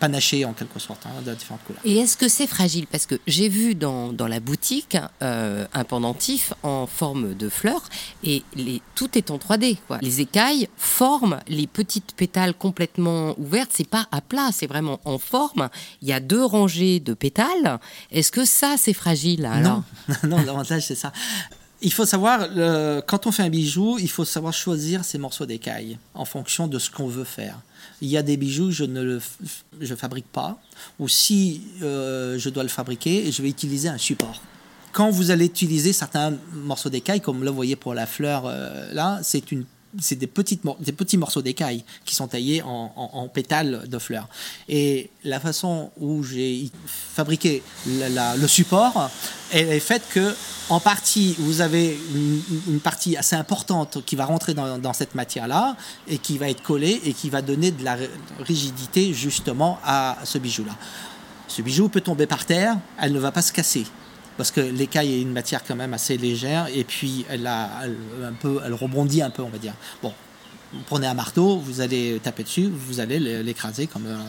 panachée 0.00 0.44
en 0.44 0.52
quelque 0.52 0.78
sorte, 0.78 1.00
hein, 1.06 1.10
de 1.24 1.34
différentes 1.34 1.62
couleurs. 1.66 1.80
Et 1.84 1.98
est-ce 1.98 2.16
que 2.16 2.28
c'est 2.28 2.46
fragile 2.46 2.86
Parce 2.94 3.06
que 3.06 3.16
j'ai 3.26 3.48
vu 3.48 3.74
dans, 3.74 4.12
dans 4.12 4.28
la 4.28 4.38
boutique 4.38 4.96
euh, 5.20 5.66
un 5.74 5.82
pendentif 5.82 6.54
en 6.62 6.86
forme 6.86 7.34
de 7.34 7.48
fleur 7.48 7.82
et 8.22 8.44
les, 8.54 8.82
tout 8.94 9.18
est 9.18 9.32
en 9.32 9.36
3D. 9.36 9.78
Quoi. 9.88 9.98
Les 10.00 10.20
écailles 10.20 10.68
forment 10.76 11.40
les 11.48 11.66
petites 11.66 12.14
pétales 12.14 12.54
complètement 12.54 13.34
ouvertes. 13.36 13.72
C'est 13.74 13.88
pas 13.88 14.06
à 14.12 14.20
plat, 14.20 14.50
c'est 14.52 14.68
vraiment 14.68 15.00
en 15.04 15.18
forme. 15.18 15.70
Il 16.02 16.08
y 16.08 16.12
a 16.12 16.20
deux 16.20 16.44
rangées 16.44 17.00
de 17.00 17.14
pétales. 17.14 17.80
Est-ce 18.12 18.30
que 18.30 18.44
ça, 18.44 18.76
c'est 18.78 18.94
fragile 18.94 19.44
alors 19.46 19.82
Non, 20.22 20.28
non 20.28 20.44
l'avantage 20.44 20.86
c'est 20.86 20.94
ça. 20.94 21.12
Il 21.82 21.92
faut 21.92 22.06
savoir, 22.06 22.48
quand 23.06 23.26
on 23.26 23.32
fait 23.32 23.42
un 23.42 23.50
bijou, 23.50 23.98
il 23.98 24.08
faut 24.08 24.24
savoir 24.24 24.52
choisir 24.52 25.04
ses 25.04 25.18
morceaux 25.18 25.46
d'écaille 25.46 25.98
en 26.14 26.24
fonction 26.24 26.68
de 26.68 26.78
ce 26.78 26.90
qu'on 26.90 27.08
veut 27.08 27.24
faire. 27.24 27.58
Il 28.00 28.08
y 28.08 28.16
a 28.16 28.22
des 28.22 28.36
bijoux, 28.36 28.70
je 28.70 28.84
ne 28.84 29.02
le 29.02 29.20
je 29.80 29.94
fabrique 29.94 30.26
pas, 30.26 30.58
ou 30.98 31.08
si 31.08 31.62
euh, 31.82 32.38
je 32.38 32.48
dois 32.50 32.62
le 32.62 32.68
fabriquer, 32.68 33.30
je 33.30 33.42
vais 33.42 33.48
utiliser 33.48 33.88
un 33.88 33.98
support. 33.98 34.42
Quand 34.92 35.10
vous 35.10 35.30
allez 35.30 35.46
utiliser 35.46 35.92
certains 35.92 36.34
morceaux 36.52 36.90
d'écaille, 36.90 37.20
comme 37.20 37.42
là 37.42 37.50
vous 37.50 37.56
voyez 37.56 37.76
pour 37.76 37.94
la 37.94 38.06
fleur, 38.06 38.44
euh, 38.46 38.92
là, 38.92 39.20
c'est 39.22 39.50
une 39.50 39.64
c'est 40.00 40.16
des, 40.16 40.26
petits 40.26 41.16
morceaux 41.16 41.42
d'écaille 41.42 41.84
qui 42.04 42.14
sont 42.14 42.28
taillés 42.28 42.62
en, 42.62 43.28
pétales 43.32 43.88
de 43.88 43.98
fleurs. 43.98 44.28
Et 44.68 45.10
la 45.24 45.40
façon 45.40 45.90
où 45.98 46.22
j'ai 46.22 46.70
fabriqué 46.86 47.62
le 47.86 48.46
support, 48.46 49.10
est 49.52 49.80
faite 49.80 50.02
que, 50.10 50.34
en 50.68 50.80
partie, 50.80 51.34
vous 51.38 51.60
avez 51.60 51.98
une, 52.68 52.80
partie 52.80 53.16
assez 53.16 53.36
importante 53.36 54.04
qui 54.04 54.16
va 54.16 54.24
rentrer 54.24 54.54
dans, 54.54 54.92
cette 54.92 55.14
matière-là 55.14 55.76
et 56.08 56.18
qui 56.18 56.38
va 56.38 56.48
être 56.48 56.62
collée 56.62 57.00
et 57.04 57.12
qui 57.12 57.30
va 57.30 57.42
donner 57.42 57.70
de 57.70 57.84
la 57.84 57.94
ri- 57.94 58.08
rigidité 58.40 59.12
justement 59.12 59.78
à 59.84 60.18
ce 60.24 60.38
bijou-là. 60.38 60.76
Ce 61.48 61.62
bijou 61.62 61.88
peut 61.88 62.00
tomber 62.00 62.26
par 62.26 62.46
terre, 62.46 62.76
elle 63.00 63.12
ne 63.12 63.18
va 63.18 63.32
pas 63.32 63.42
se 63.42 63.52
casser. 63.52 63.86
Parce 64.36 64.50
que 64.50 64.60
l'écaille 64.60 65.12
est 65.14 65.20
une 65.22 65.32
matière 65.32 65.62
quand 65.66 65.76
même 65.76 65.94
assez 65.94 66.16
légère 66.16 66.66
et 66.74 66.82
puis 66.84 67.24
elle, 67.28 67.46
a, 67.46 67.70
elle, 67.84 67.96
un 68.24 68.32
peu, 68.32 68.60
elle 68.64 68.74
rebondit 68.74 69.22
un 69.22 69.30
peu, 69.30 69.42
on 69.42 69.48
va 69.48 69.58
dire. 69.58 69.74
Bon, 70.02 70.12
vous 70.72 70.80
prenez 70.86 71.06
un 71.06 71.14
marteau, 71.14 71.58
vous 71.58 71.80
allez 71.80 72.18
taper 72.22 72.42
dessus, 72.42 72.68
vous 72.72 72.98
allez 72.98 73.20
l'écraser 73.44 73.86
comme, 73.86 74.06
un- 74.06 74.24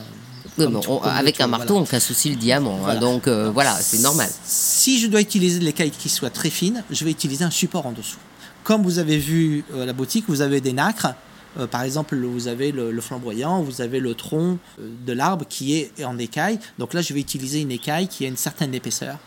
Oui, 0.58 0.64
comme 0.64 0.74
mais 0.74 0.80
tout- 0.80 0.90
on- 0.92 0.98
comme 0.98 1.10
Avec 1.10 1.40
un 1.40 1.48
marteau, 1.48 1.74
voilà. 1.74 1.82
on 1.82 1.86
casse 1.86 2.10
aussi 2.12 2.30
le 2.30 2.36
diamant. 2.36 2.76
hein. 2.76 2.80
Voilà. 2.84 3.00
donc 3.00 3.26
euh, 3.26 3.50
voilà, 3.50 3.74
c'est 3.80 3.98
normal. 3.98 4.28
Si 4.44 5.00
je 5.00 5.08
dois 5.08 5.20
utiliser 5.20 5.58
de 5.58 5.64
l'écaille 5.64 5.90
qui 5.90 6.08
soit 6.08 6.30
très 6.30 6.50
fine, 6.50 6.84
je 6.90 7.04
vais 7.04 7.10
utiliser 7.10 7.44
un 7.44 7.50
support 7.50 7.84
en 7.86 7.92
dessous. 7.92 8.18
Comme 8.62 8.82
vous 8.84 8.98
avez 9.00 9.18
vu 9.18 9.64
euh, 9.74 9.84
la 9.86 9.92
boutique, 9.92 10.26
vous 10.28 10.40
avez 10.40 10.60
des 10.60 10.72
nacres. 10.72 11.14
Euh, 11.58 11.66
par 11.66 11.82
exemple, 11.82 12.16
vous 12.16 12.46
avez 12.48 12.70
le, 12.70 12.92
le 12.92 13.00
flamboyant, 13.00 13.62
vous 13.62 13.80
avez 13.80 13.98
le 13.98 14.14
tronc 14.14 14.58
euh, 14.80 14.88
de 15.04 15.12
l'arbre 15.12 15.46
qui 15.48 15.74
est 15.74 16.04
en 16.04 16.16
écaille. 16.18 16.58
Donc 16.78 16.94
là, 16.94 17.00
je 17.02 17.12
vais 17.14 17.20
utiliser 17.20 17.60
une 17.60 17.72
écaille 17.72 18.06
qui 18.08 18.24
a 18.24 18.28
une 18.28 18.36
certaine 18.36 18.72
épaisseur 18.74 19.18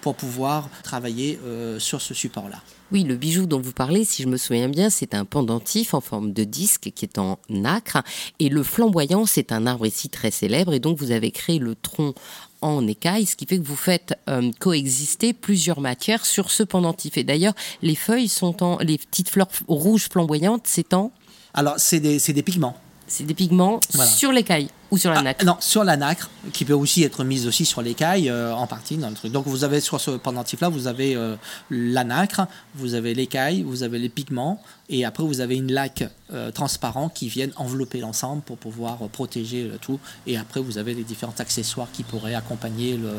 pour 0.00 0.14
pouvoir 0.14 0.68
travailler 0.82 1.38
euh, 1.44 1.78
sur 1.78 2.00
ce 2.00 2.14
support-là. 2.14 2.60
Oui, 2.92 3.04
le 3.04 3.14
bijou 3.16 3.46
dont 3.46 3.60
vous 3.60 3.72
parlez, 3.72 4.04
si 4.04 4.22
je 4.24 4.28
me 4.28 4.36
souviens 4.36 4.68
bien, 4.68 4.90
c'est 4.90 5.14
un 5.14 5.24
pendentif 5.24 5.94
en 5.94 6.00
forme 6.00 6.32
de 6.32 6.42
disque 6.42 6.90
qui 6.94 7.04
est 7.04 7.18
en 7.18 7.38
nacre. 7.48 8.02
Et 8.40 8.48
le 8.48 8.62
flamboyant, 8.64 9.26
c'est 9.26 9.52
un 9.52 9.66
arbre 9.66 9.86
ici 9.86 10.08
très 10.08 10.30
célèbre. 10.32 10.72
Et 10.72 10.80
donc, 10.80 10.98
vous 10.98 11.12
avez 11.12 11.30
créé 11.30 11.58
le 11.60 11.76
tronc 11.76 12.14
en 12.62 12.86
écaille, 12.88 13.26
ce 13.26 13.36
qui 13.36 13.46
fait 13.46 13.58
que 13.58 13.64
vous 13.66 13.76
faites 13.76 14.14
euh, 14.28 14.50
coexister 14.58 15.32
plusieurs 15.32 15.80
matières 15.80 16.26
sur 16.26 16.50
ce 16.50 16.62
pendentif. 16.64 17.16
Et 17.16 17.22
d'ailleurs, 17.24 17.54
les 17.82 17.94
feuilles 17.94 18.28
sont 18.28 18.62
en. 18.62 18.78
Les 18.78 18.98
petites 18.98 19.28
fleurs 19.28 19.48
rouges 19.68 20.08
flamboyantes, 20.10 20.66
c'est 20.66 20.92
en. 20.92 21.12
Alors, 21.54 21.74
c'est 21.78 22.00
des, 22.00 22.18
des 22.18 22.42
pigments. 22.42 22.76
C'est 23.06 23.24
des 23.24 23.34
pigments 23.34 23.80
Voilà. 23.94 24.10
sur 24.10 24.32
l'écaille 24.32 24.68
ou 24.90 24.98
sur 24.98 25.10
la 25.12 25.18
Ah, 25.18 25.22
nacre. 25.22 25.44
non, 25.44 25.56
sur 25.60 25.84
la 25.84 25.96
nacre, 25.96 26.28
qui 26.52 26.64
peut 26.64 26.72
aussi 26.72 27.02
être 27.04 27.22
mise 27.24 27.46
aussi 27.46 27.64
sur 27.64 27.82
l'écaille 27.82 28.28
euh, 28.28 28.52
en 28.54 28.66
partie 28.66 28.96
dans 28.96 29.08
le 29.08 29.14
truc. 29.14 29.32
Donc 29.32 29.46
vous 29.46 29.64
avez 29.64 29.80
sur 29.80 30.00
ce 30.00 30.12
pendentif-là, 30.12 30.68
vous 30.68 30.86
avez 30.86 31.14
euh, 31.16 31.36
la 31.70 32.04
nacre, 32.04 32.46
vous 32.74 32.94
avez 32.94 33.14
l'écaille, 33.14 33.62
vous 33.62 33.82
avez 33.82 33.98
les 33.98 34.08
pigments, 34.08 34.60
et 34.88 35.04
après 35.04 35.22
vous 35.22 35.40
avez 35.40 35.56
une 35.56 35.70
laque 35.72 36.04
euh, 36.32 36.50
transparent 36.50 37.08
qui 37.08 37.28
viennent 37.28 37.52
envelopper 37.56 38.00
l'ensemble 38.00 38.42
pour 38.42 38.56
pouvoir 38.58 38.96
protéger 39.12 39.64
le 39.64 39.78
tout. 39.78 40.00
Et 40.26 40.36
après 40.36 40.60
vous 40.60 40.78
avez 40.78 40.94
les 40.94 41.04
différents 41.04 41.34
accessoires 41.38 41.88
qui 41.92 42.02
pourraient 42.02 42.34
accompagner 42.34 42.96
le, 42.96 43.10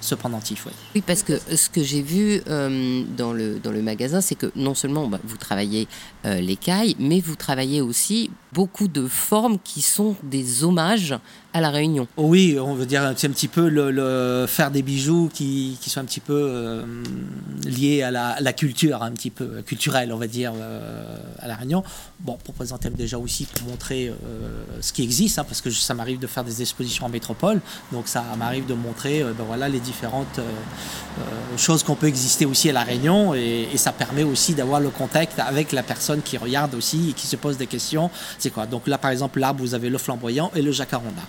ce 0.00 0.14
pendentif. 0.14 0.66
ouais. 0.66 0.72
Oui, 0.94 1.02
parce 1.06 1.22
que 1.22 1.38
ce 1.54 1.68
que 1.68 1.82
j'ai 1.82 2.02
vu 2.02 2.40
dans, 2.46 3.32
le, 3.32 3.58
dans 3.58 3.70
le 3.72 3.82
magasin, 3.82 4.20
c'est 4.20 4.34
que 4.36 4.50
non 4.56 4.74
seulement 4.74 5.06
bah, 5.08 5.18
vous 5.24 5.36
travaillez 5.36 5.88
l'écaille, 6.24 6.96
mais 6.98 7.20
vous 7.20 7.36
travaillez 7.36 7.80
aussi 7.80 8.30
beaucoup 8.52 8.88
de 8.88 9.06
formes 9.06 9.58
qui 9.58 9.82
sont 9.82 10.16
des 10.22 10.64
hommages 10.64 10.93
hommage 10.94 11.20
à 11.54 11.60
la 11.60 11.70
Réunion. 11.70 12.08
Oui, 12.16 12.58
on 12.60 12.74
veut 12.74 12.84
dire 12.84 13.14
c'est 13.16 13.28
un 13.28 13.30
petit 13.30 13.48
peu 13.48 13.68
le, 13.68 14.44
faire 14.48 14.72
des 14.72 14.82
bijoux 14.82 15.30
qui, 15.32 15.78
qui 15.80 15.88
sont 15.88 16.00
un 16.00 16.04
petit 16.04 16.20
peu 16.20 16.34
euh, 16.34 16.84
liés 17.64 18.02
à 18.02 18.10
la, 18.10 18.52
culture, 18.52 19.02
un 19.02 19.12
petit 19.12 19.30
peu 19.30 19.62
culturelle, 19.62 20.12
on 20.12 20.16
va 20.16 20.26
dire, 20.26 20.52
euh, 20.56 21.16
à 21.38 21.46
la 21.46 21.54
Réunion. 21.54 21.84
Bon, 22.20 22.36
pour 22.42 22.54
présenter 22.54 22.90
déjà 22.90 23.18
aussi, 23.18 23.44
pour 23.46 23.68
montrer 23.68 24.08
euh, 24.08 24.64
ce 24.80 24.92
qui 24.92 25.02
existe, 25.02 25.38
hein, 25.38 25.44
parce 25.44 25.60
que 25.60 25.70
ça 25.70 25.94
m'arrive 25.94 26.18
de 26.18 26.26
faire 26.26 26.42
des 26.42 26.60
expositions 26.60 27.06
en 27.06 27.08
métropole, 27.08 27.60
donc 27.92 28.08
ça 28.08 28.24
m'arrive 28.36 28.66
de 28.66 28.74
montrer 28.74 29.22
euh, 29.22 29.32
ben 29.36 29.44
voilà, 29.44 29.68
les 29.68 29.80
différentes 29.80 30.38
euh, 30.38 30.42
euh, 31.20 31.58
choses 31.58 31.82
qu'on 31.82 31.94
peut 31.94 32.08
exister 32.08 32.46
aussi 32.46 32.70
à 32.70 32.72
la 32.72 32.82
Réunion, 32.82 33.34
et, 33.34 33.68
et 33.72 33.76
ça 33.76 33.92
permet 33.92 34.24
aussi 34.24 34.54
d'avoir 34.54 34.80
le 34.80 34.90
contact 34.90 35.38
avec 35.38 35.70
la 35.72 35.82
personne 35.82 36.22
qui 36.22 36.36
regarde 36.36 36.74
aussi 36.74 37.10
et 37.10 37.12
qui 37.12 37.26
se 37.26 37.36
pose 37.36 37.56
des 37.58 37.66
questions. 37.66 38.10
C'est 38.38 38.50
quoi? 38.50 38.66
Donc 38.66 38.88
là, 38.88 38.98
par 38.98 39.10
exemple, 39.10 39.38
l'arbre, 39.38 39.60
vous 39.60 39.74
avez 39.74 39.90
le 39.90 39.98
flamboyant 39.98 40.50
et 40.56 40.62
le 40.62 40.72
jacaranda. 40.72 41.22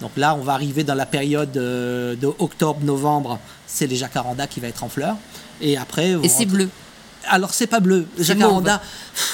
Donc 0.00 0.12
là, 0.16 0.34
on 0.34 0.42
va 0.42 0.52
arriver 0.54 0.84
dans 0.84 0.94
la 0.94 1.06
période 1.06 1.56
euh, 1.56 2.14
de 2.14 2.26
octobre-novembre, 2.26 3.38
c'est 3.66 3.86
les 3.86 3.96
jacarandas 3.96 4.46
qui 4.46 4.60
va 4.60 4.68
être 4.68 4.84
en 4.84 4.88
fleurs. 4.88 5.16
Et 5.60 5.76
après, 5.76 6.14
vous 6.14 6.24
Et 6.24 6.28
c'est 6.28 6.46
bleu. 6.46 6.68
Alors 7.26 7.52
c'est 7.52 7.66
pas 7.66 7.80
bleu. 7.80 8.06
Le 8.16 8.24
jacaranda, 8.24 8.80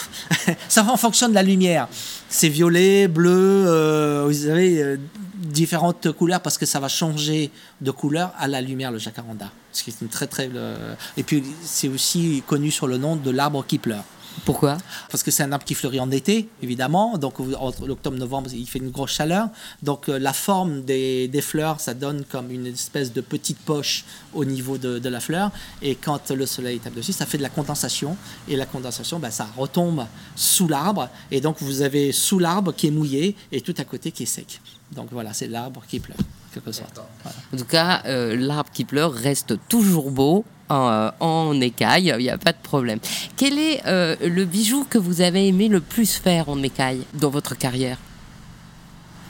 ça 0.69 0.83
va 0.83 0.93
en 0.93 0.97
fonction 0.97 1.29
de 1.29 1.35
la 1.35 1.43
lumière. 1.43 1.87
C'est 2.29 2.49
violet, 2.49 3.07
bleu, 3.09 3.65
euh, 3.69 4.25
vous 4.27 4.47
avez 4.47 4.83
euh, 4.83 4.97
différentes 5.37 6.11
couleurs 6.13 6.41
parce 6.41 6.59
que 6.59 6.67
ça 6.67 6.81
va 6.81 6.89
changer 6.89 7.51
de 7.81 7.91
couleur 7.91 8.33
à 8.39 8.49
la 8.49 8.61
lumière 8.61 8.91
le 8.91 8.99
jacaranda. 8.99 9.51
Ce 9.73 9.85
qui 9.85 9.91
est 9.91 10.01
une 10.01 10.09
très 10.09 10.27
très. 10.27 10.51
euh, 10.55 10.95
Et 11.17 11.23
puis 11.23 11.45
c'est 11.63 11.89
aussi 11.89 12.43
connu 12.47 12.71
sur 12.71 12.87
le 12.87 12.97
nom 12.99 13.17
de 13.17 13.31
l'arbre 13.31 13.65
qui 13.67 13.79
pleure. 13.79 14.05
Pourquoi 14.45 14.77
Parce 15.11 15.23
que 15.23 15.31
c'est 15.31 15.43
un 15.43 15.53
arbre 15.53 15.65
qui 15.65 15.75
fleurit 15.75 16.01
en 16.01 16.11
été, 16.11 16.49
évidemment. 16.63 17.17
Donc, 17.19 17.41
entre 17.41 17.87
l'octobre-novembre, 17.87 18.51
il 18.53 18.67
fait 18.67 18.79
une 18.79 18.91
grosse 18.91 19.13
chaleur. 19.13 19.49
Donc, 19.83 20.09
euh, 20.09 20.19
la 20.19 20.33
forme 20.33 20.83
des, 20.83 21.29
des 21.29 21.41
fleurs, 21.41 21.81
ça 21.81 21.95
donne 21.95 22.25
comme 22.25 22.51
une 22.51 22.67
espèce 22.67 23.13
de 23.13 23.21
petite 23.21 23.59
poche 23.59 24.05
au 24.35 24.45
niveau 24.45 24.77
de, 24.77 24.99
de 24.99 25.09
la 25.09 25.21
fleur. 25.21 25.51
Et 25.83 25.95
quand 25.95 26.31
le 26.31 26.47
soleil 26.47 26.79
tape 26.79 26.95
dessus, 26.95 27.13
ça 27.13 27.27
fait 27.27 27.39
de 27.39 27.43
la 27.43 27.49
condensation. 27.49 28.17
Et 28.49 28.57
la 28.57 28.67
condensation, 28.67 29.19
ben, 29.19 29.31
ça 29.31 29.49
retombe 29.57 30.07
sous 30.37 30.69
l'arbre. 30.69 31.09
Et 31.31 31.41
donc, 31.41 31.57
vous 31.61 31.83
avez 31.83 32.13
sous 32.13 32.39
l'arbre 32.39 32.73
qui 32.75 32.89
est 32.89 32.93
mouillé 32.93 33.37
et 33.53 33.61
tout 33.61 33.75
à 33.79 33.85
côté 33.85 34.11
qui 34.11 34.25
est 34.25 34.27
sec. 34.27 34.61
Donc, 34.93 35.09
voilà, 35.11 35.33
c'est 35.33 35.49
l'arbre 35.49 35.83
qui 35.89 36.01
pleure, 36.01 36.19
quelque 36.55 36.73
sorte. 36.73 37.01
Voilà. 37.23 37.37
En 37.53 37.57
tout 37.57 37.65
cas, 37.65 38.03
euh, 38.07 38.37
l'arbre 38.37 38.71
qui 38.73 38.85
pleure 38.85 39.13
reste 39.13 39.55
toujours 39.69 40.11
beau. 40.11 40.45
En, 40.71 40.89
euh, 40.89 41.11
en 41.21 41.61
écaille, 41.61 42.11
il 42.17 42.23
n'y 42.23 42.31
a 42.31 42.39
pas 42.39 42.53
de 42.53 42.63
problème. 42.63 42.99
Quel 43.37 43.59
est 43.59 43.83
euh, 43.87 44.17
le 44.23 44.47
bijou 44.47 44.87
que 44.89 44.97
vous 44.97 45.21
avez 45.21 45.47
aimé 45.47 45.69
le 45.69 45.81
plus 45.81 46.15
faire 46.15 46.49
en 46.49 46.63
écaille 46.63 47.03
dans 47.13 47.29
votre 47.29 47.55
carrière? 47.55 47.99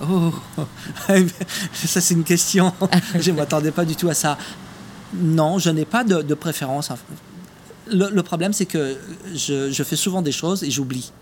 Oh, 0.00 0.32
ça 1.72 2.00
c'est 2.00 2.14
une 2.14 2.22
question. 2.22 2.72
je 3.18 3.30
ne 3.32 3.36
m'attendais 3.36 3.72
pas 3.72 3.84
du 3.84 3.96
tout 3.96 4.08
à 4.08 4.14
ça. 4.14 4.38
Non, 5.14 5.58
je 5.58 5.70
n'ai 5.70 5.84
pas 5.84 6.04
de, 6.04 6.22
de 6.22 6.34
préférence. 6.34 6.90
Le, 7.90 8.10
le 8.10 8.22
problème, 8.22 8.52
c'est 8.52 8.66
que 8.66 8.96
je, 9.34 9.72
je 9.72 9.82
fais 9.82 9.96
souvent 9.96 10.22
des 10.22 10.32
choses 10.32 10.62
et 10.62 10.70
j'oublie. 10.70 11.12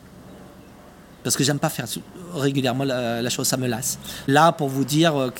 parce 1.25 1.37
que 1.37 1.45
j'aime 1.45 1.59
pas 1.59 1.71
faire 1.71 1.87
régulièrement 2.35 2.85
la, 2.85 3.23
la, 3.23 3.31
chose, 3.31 3.47
ça 3.47 3.57
me 3.57 3.67
lasse. 3.67 3.99
Là, 4.29 4.53
pour 4.53 4.69
vous 4.69 4.85
dire 4.85 5.33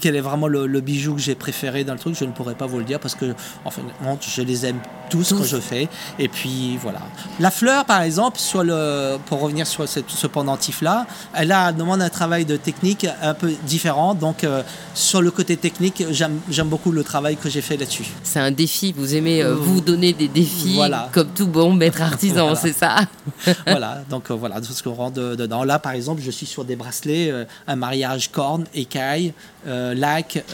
quel 0.00 0.16
est 0.16 0.20
vraiment 0.20 0.48
le, 0.48 0.80
bijou 0.80 1.14
que 1.14 1.20
j'ai 1.20 1.34
préféré 1.34 1.84
dans 1.84 1.92
le 1.92 1.98
truc, 1.98 2.14
je 2.14 2.24
ne 2.24 2.32
pourrais 2.32 2.54
pas 2.54 2.66
vous 2.66 2.78
le 2.78 2.84
dire 2.84 3.00
parce 3.00 3.14
que, 3.14 3.34
enfin, 3.64 3.82
je 4.20 4.42
les 4.42 4.66
aime 4.66 4.78
tous, 5.08 5.28
tous. 5.28 5.40
que 5.40 5.46
je 5.46 5.56
fais. 5.56 5.88
Et 6.18 6.28
puis 6.28 6.78
voilà. 6.82 7.00
La 7.40 7.50
fleur, 7.50 7.84
par 7.84 8.02
exemple, 8.02 8.38
sur 8.38 8.62
le, 8.62 9.16
pour 9.26 9.40
revenir 9.40 9.66
sur 9.66 9.88
ce, 9.88 10.00
ce 10.06 10.26
pendentif-là, 10.26 11.06
elle 11.34 11.52
a 11.52 11.72
demande 11.72 12.02
un 12.02 12.08
travail 12.08 12.44
de 12.44 12.56
technique 12.56 13.06
un 13.22 13.34
peu 13.34 13.52
différent. 13.66 14.14
Donc, 14.14 14.44
euh, 14.44 14.62
sur 14.94 15.22
le 15.22 15.30
côté 15.30 15.56
technique, 15.56 16.04
j'aime 16.10 16.68
beaucoup 16.68 16.92
le 16.92 17.04
travail 17.04 17.36
que 17.36 17.48
j'ai 17.48 17.60
fait 17.60 17.76
là-dessus. 17.76 18.06
C'est 18.22 18.40
un 18.40 18.50
défi. 18.50 18.94
Vous 18.96 19.14
aimez 19.14 19.42
euh, 19.42 19.54
vous 19.54 19.80
donner 19.80 20.12
des 20.12 20.28
défis 20.28 20.74
voilà. 20.74 21.08
comme 21.12 21.28
tout 21.28 21.46
bon 21.46 21.72
maître 21.72 22.02
artisan, 22.12 22.54
c'est 22.54 22.72
ça 22.72 23.00
Voilà. 23.66 24.02
Donc, 24.08 24.30
euh, 24.30 24.34
voilà, 24.34 24.60
tout 24.60 24.72
ce 24.72 24.82
qu'on 24.82 24.94
rentre 24.94 25.16
dedans. 25.36 25.64
Là, 25.64 25.78
par 25.78 25.92
exemple, 25.92 26.22
je 26.24 26.30
suis 26.30 26.46
sur 26.46 26.64
des 26.64 26.76
bracelets, 26.76 27.32
un 27.66 27.76
mariage 27.76 28.30
corne, 28.30 28.64
écaille, 28.74 29.32
lac 29.66 30.44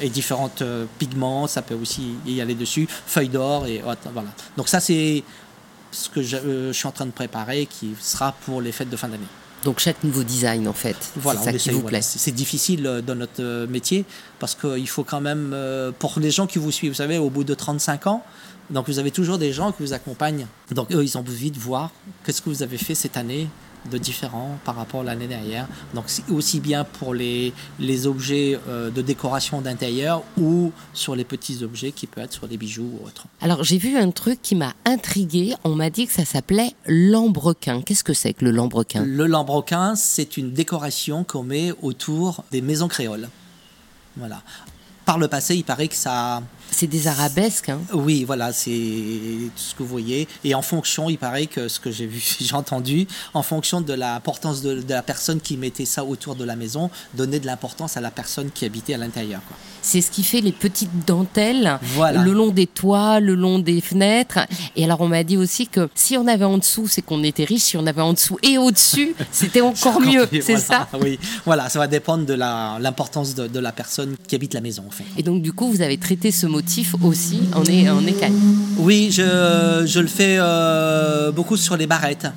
et 0.00 0.08
différents 0.08 0.50
pigments. 0.98 1.46
Ça 1.46 1.62
peut 1.62 1.74
aussi 1.74 2.14
y 2.26 2.40
aller 2.40 2.54
dessus. 2.54 2.88
Feuilles 3.06 3.28
d'or 3.28 3.55
et 3.64 3.80
voilà. 3.80 4.28
Donc 4.56 4.68
ça 4.68 4.80
c'est 4.80 5.22
ce 5.92 6.08
que 6.10 6.20
euh, 6.20 6.72
je, 6.72 6.76
suis 6.76 6.86
en 6.86 6.92
train 6.92 7.06
de 7.06 7.10
préparer 7.10 7.66
qui 7.66 7.94
sera 8.00 8.32
pour 8.32 8.60
les 8.60 8.72
fêtes 8.72 8.90
de 8.90 8.96
fin 8.96 9.08
d'année. 9.08 9.24
Donc 9.64 9.78
chaque 9.78 10.04
nouveau 10.04 10.22
design 10.22 10.68
en 10.68 10.72
fait, 10.72 10.96
voilà, 11.16 11.40
c'est 11.40 11.52
ça 11.52 11.58
qui 11.58 11.70
vous 11.70 11.82
plaît. 11.82 12.02
C'est 12.02 12.32
difficile 12.32 12.86
euh, 12.86 13.00
dans 13.00 13.14
notre 13.14 13.42
euh, 13.42 13.66
métier 13.66 14.04
parce 14.38 14.54
qu'il 14.54 14.88
faut 14.88 15.04
quand 15.04 15.20
même, 15.20 15.56
pour 15.98 16.18
les 16.20 16.30
gens 16.30 16.46
qui 16.46 16.58
vous 16.58 16.70
suivent, 16.70 16.90
vous 16.90 16.96
savez, 16.96 17.18
au 17.18 17.30
bout 17.30 17.44
de 17.44 17.54
35 17.54 18.06
ans, 18.06 18.22
donc 18.70 18.86
vous 18.88 18.98
avez 18.98 19.10
toujours 19.10 19.38
des 19.38 19.52
gens 19.52 19.72
qui 19.72 19.82
vous 19.82 19.92
accompagnent. 19.92 20.46
Donc 20.72 20.92
eux, 20.92 21.02
ils 21.02 21.16
ont 21.16 21.20
envie 21.20 21.50
de 21.50 21.58
voir 21.58 21.90
qu'est-ce 22.24 22.42
que 22.42 22.50
vous 22.50 22.62
avez 22.62 22.76
fait 22.76 22.94
cette 22.94 23.16
année, 23.16 23.48
de 23.90 23.98
différents 23.98 24.58
par 24.64 24.76
rapport 24.76 25.00
à 25.00 25.04
l'année 25.04 25.26
dernière. 25.26 25.66
Donc 25.94 26.04
aussi 26.30 26.60
bien 26.60 26.84
pour 26.84 27.14
les, 27.14 27.52
les 27.78 28.06
objets 28.06 28.58
euh, 28.68 28.90
de 28.90 29.02
décoration 29.02 29.60
d'intérieur 29.60 30.22
ou 30.38 30.72
sur 30.92 31.14
les 31.16 31.24
petits 31.24 31.62
objets 31.62 31.92
qui 31.92 32.06
peuvent 32.06 32.24
être 32.24 32.32
sur 32.32 32.48
des 32.48 32.56
bijoux 32.56 32.90
ou 33.00 33.06
autres. 33.06 33.26
Alors 33.40 33.64
j'ai 33.64 33.78
vu 33.78 33.96
un 33.96 34.10
truc 34.10 34.40
qui 34.42 34.54
m'a 34.54 34.72
intrigué. 34.84 35.54
On 35.64 35.74
m'a 35.74 35.90
dit 35.90 36.06
que 36.06 36.12
ça 36.12 36.24
s'appelait 36.24 36.74
lambrequin. 36.86 37.82
Qu'est-ce 37.82 38.04
que 38.04 38.14
c'est 38.14 38.34
que 38.34 38.44
le 38.44 38.50
lambrequin? 38.50 39.04
Le 39.04 39.26
lambrequin, 39.26 39.94
c'est 39.94 40.36
une 40.36 40.52
décoration 40.52 41.24
qu'on 41.24 41.42
met 41.42 41.72
autour 41.82 42.44
des 42.50 42.60
maisons 42.60 42.88
créoles. 42.88 43.28
Voilà. 44.16 44.42
Par 45.04 45.18
le 45.18 45.28
passé, 45.28 45.54
il 45.54 45.62
paraît 45.62 45.88
que 45.88 45.94
ça 45.94 46.42
c'est 46.70 46.86
des 46.86 47.08
arabesques. 47.08 47.68
Hein. 47.68 47.80
Oui, 47.92 48.24
voilà, 48.24 48.52
c'est 48.52 48.70
ce 48.70 49.74
que 49.74 49.82
vous 49.82 49.88
voyez. 49.88 50.28
Et 50.44 50.54
en 50.54 50.62
fonction, 50.62 51.08
il 51.08 51.18
paraît 51.18 51.46
que 51.46 51.68
ce 51.68 51.80
que 51.80 51.90
j'ai 51.90 52.06
vu, 52.06 52.22
j'ai 52.40 52.54
entendu, 52.54 53.06
en 53.34 53.42
fonction 53.42 53.80
de 53.80 53.92
l'importance 53.92 54.62
de, 54.62 54.82
de, 54.82 54.94
la 54.94 55.02
personne 55.02 55.40
qui 55.40 55.56
mettait 55.56 55.84
ça 55.84 56.04
autour 56.04 56.36
de 56.36 56.44
la 56.44 56.56
maison, 56.56 56.90
donner 57.14 57.40
de 57.40 57.46
l'importance 57.46 57.96
à 57.96 58.00
la 58.00 58.10
personne 58.10 58.50
qui 58.50 58.64
habitait 58.64 58.94
à 58.94 58.98
l'intérieur. 58.98 59.40
C'est 59.82 60.00
ce 60.00 60.10
qui 60.10 60.24
fait 60.24 60.40
les 60.40 60.52
petites 60.52 61.06
dentelles 61.06 61.78
le 62.24 62.32
long 62.32 62.48
des 62.48 62.66
toits, 62.66 63.20
le 63.20 63.34
long 63.34 63.58
des 63.58 63.80
fenêtres. 63.80 64.40
Et 64.74 64.84
alors, 64.84 65.00
on 65.00 65.08
m'a 65.08 65.24
dit 65.24 65.36
aussi 65.36 65.66
que 65.66 65.88
si 65.94 66.16
on 66.16 66.26
avait 66.26 66.44
en 66.44 66.58
dessous, 66.58 66.88
c'est 66.88 67.02
qu'on 67.02 67.22
était 67.22 67.44
riche. 67.44 67.62
Si 67.62 67.76
on 67.76 67.86
avait 67.86 68.02
en 68.02 68.12
dessous 68.12 68.38
et 68.42 68.58
au-dessus, 68.58 69.14
c'était 69.30 69.60
encore 69.60 70.00
mieux. 70.00 70.28
C'est 70.42 70.58
ça? 70.58 70.88
Oui, 71.00 71.18
voilà, 71.44 71.68
ça 71.68 71.78
va 71.78 71.86
dépendre 71.86 72.24
de 72.24 72.32
l'importance 72.34 73.34
de, 73.34 73.46
de, 73.46 73.60
la 73.60 73.70
personne 73.70 74.16
qui 74.26 74.34
habite 74.34 74.54
la 74.54 74.60
maison. 74.60 74.84
En 74.86 74.90
fait. 74.90 75.04
Et 75.18 75.22
donc, 75.22 75.42
du 75.42 75.52
coup, 75.52 75.70
vous 75.70 75.82
avez 75.82 75.98
traité 75.98 76.30
ce 76.30 76.46
motif 76.56 76.94
aussi 77.02 77.40
en, 77.52 77.60
en 77.60 78.06
écaille 78.06 78.32
Oui, 78.78 79.10
je, 79.10 79.84
je 79.86 80.00
le 80.00 80.06
fais 80.06 80.36
euh, 80.38 81.30
beaucoup 81.30 81.58
sur 81.58 81.76
les 81.76 81.86
barrettes. 81.86 82.28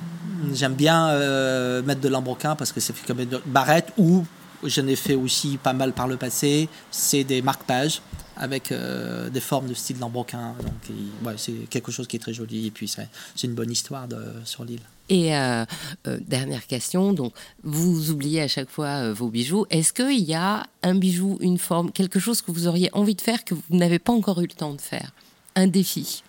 J'aime 0.52 0.74
bien 0.74 1.08
euh, 1.08 1.82
mettre 1.82 2.02
de 2.02 2.08
l'embroquin 2.08 2.54
parce 2.54 2.70
que 2.70 2.80
ça 2.80 2.92
fait 2.92 3.06
comme 3.06 3.20
une 3.20 3.38
barrette 3.46 3.88
ou 3.96 4.26
je 4.62 4.82
n'ai 4.82 4.96
fait 4.96 5.14
aussi 5.14 5.56
pas 5.56 5.72
mal 5.72 5.94
par 5.94 6.06
le 6.06 6.18
passé. 6.18 6.68
C'est 6.90 7.24
des 7.24 7.40
marque-pages 7.40 8.02
avec 8.36 8.72
euh, 8.72 9.30
des 9.30 9.40
formes 9.40 9.68
de 9.68 9.74
style 9.74 9.98
lambroquin. 9.98 10.54
Donc, 10.62 11.34
c'est 11.38 11.68
quelque 11.70 11.90
chose 11.90 12.06
qui 12.06 12.16
est 12.16 12.20
très 12.26 12.34
joli 12.34 12.66
et 12.66 12.70
puis 12.70 12.88
c'est 12.88 13.08
une 13.46 13.54
bonne 13.54 13.70
histoire 13.70 14.06
de, 14.06 14.20
sur 14.44 14.64
l'île. 14.64 14.80
Et 15.10 15.34
euh, 15.34 15.64
euh, 16.06 16.18
dernière 16.26 16.66
question, 16.68 17.12
donc 17.12 17.34
vous 17.64 18.10
oubliez 18.10 18.42
à 18.42 18.48
chaque 18.48 18.70
fois 18.70 19.12
vos 19.12 19.28
bijoux. 19.28 19.66
Est-ce 19.68 19.92
qu'il 19.92 20.24
y 20.24 20.34
a 20.34 20.62
un 20.84 20.94
bijou, 20.94 21.36
une 21.40 21.58
forme, 21.58 21.90
quelque 21.90 22.20
chose 22.20 22.40
que 22.40 22.52
vous 22.52 22.68
auriez 22.68 22.90
envie 22.92 23.16
de 23.16 23.20
faire 23.20 23.44
que 23.44 23.54
vous 23.54 23.62
n'avez 23.70 23.98
pas 23.98 24.12
encore 24.12 24.40
eu 24.40 24.46
le 24.46 24.54
temps 24.54 24.72
de 24.72 24.80
faire? 24.80 25.12
Un 25.56 25.66
défi? 25.66 26.22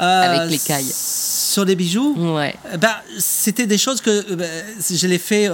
Avec 0.00 0.50
l'écaille 0.50 0.90
Sur 0.92 1.64
les 1.64 1.76
bijoux? 1.76 2.16
Ouais. 2.18 2.56
Ben, 2.80 2.96
C'était 3.18 3.68
des 3.68 3.78
choses 3.78 4.00
que 4.00 4.34
ben, 4.34 4.50
je 4.80 5.06
l'ai 5.06 5.18
fait 5.18 5.48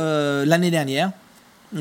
l'année 0.47 0.71
dernière 0.71 1.13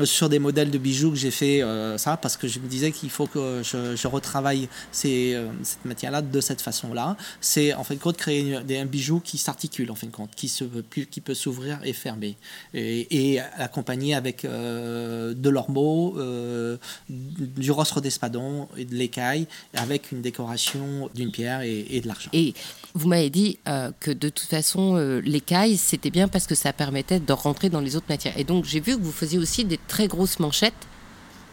sur 0.04 0.28
des 0.28 0.38
modèles 0.38 0.70
de 0.70 0.78
bijoux 0.78 1.10
que 1.10 1.16
j'ai 1.16 1.30
fait 1.30 1.62
euh, 1.62 1.98
ça 1.98 2.16
parce 2.16 2.36
que 2.36 2.46
je 2.46 2.58
me 2.60 2.68
disais 2.68 2.92
qu'il 2.92 3.10
faut 3.10 3.26
que 3.26 3.62
je, 3.62 4.06
retravaille 4.06 4.68
ces, 4.92 5.34
euh, 5.34 5.48
cette 5.62 5.84
matière-là 5.84 6.22
de 6.22 6.40
cette 6.40 6.60
façon-là. 6.60 7.16
C'est 7.40 7.74
en 7.74 7.84
fin 7.84 7.94
de 7.94 8.00
créer 8.12 8.56
un 8.56 8.86
bijou 8.86 9.20
qui 9.20 9.38
s'articule 9.38 9.90
en 9.90 9.94
fin 9.94 10.06
de 10.06 10.12
compte, 10.12 10.30
qui, 10.34 11.20
peut 11.20 11.34
s'ouvrir 11.34 11.80
et 11.84 11.92
fermer 11.92 12.36
et, 12.72 13.32
et 13.34 13.40
accompagné 13.40 14.14
avec 14.14 14.44
euh, 14.44 15.34
de 15.34 15.50
l'ormeau, 15.50 16.16
du 17.08 17.70
rostre 17.70 18.00
d'espadon 18.00 18.68
et 18.76 18.84
de 18.84 18.94
l'écaille 18.94 19.46
avec 19.74 20.12
une 20.12 20.22
décoration 20.22 21.10
d'une 21.14 21.30
pierre 21.30 21.62
et, 21.62 21.86
et 21.90 22.00
de 22.00 22.08
l'argent. 22.08 22.30
Et 22.32 22.54
vous 22.94 23.08
m'avez 23.08 23.30
dit 23.30 23.58
que 24.00 24.10
de 24.10 24.28
toute 24.28 24.48
façon 24.48 24.96
l'écaille 25.24 25.76
c'était 25.76 26.10
bien 26.10 26.28
parce 26.28 26.46
que 26.46 26.54
ça 26.54 26.72
permettait 26.72 27.20
de 27.20 27.32
rentrer 27.32 27.68
dans 27.68 27.80
les 27.80 27.96
autres 27.96 28.06
matières. 28.08 28.36
Et 28.38 28.44
donc 28.44 28.64
j'ai 28.64 28.80
vu 28.80 28.96
que 28.96 29.02
vous 29.02 29.12
faisiez 29.12 29.38
aussi 29.38 29.64
des 29.64 29.79
très 29.88 30.08
grosses 30.08 30.38
manchettes. 30.38 30.74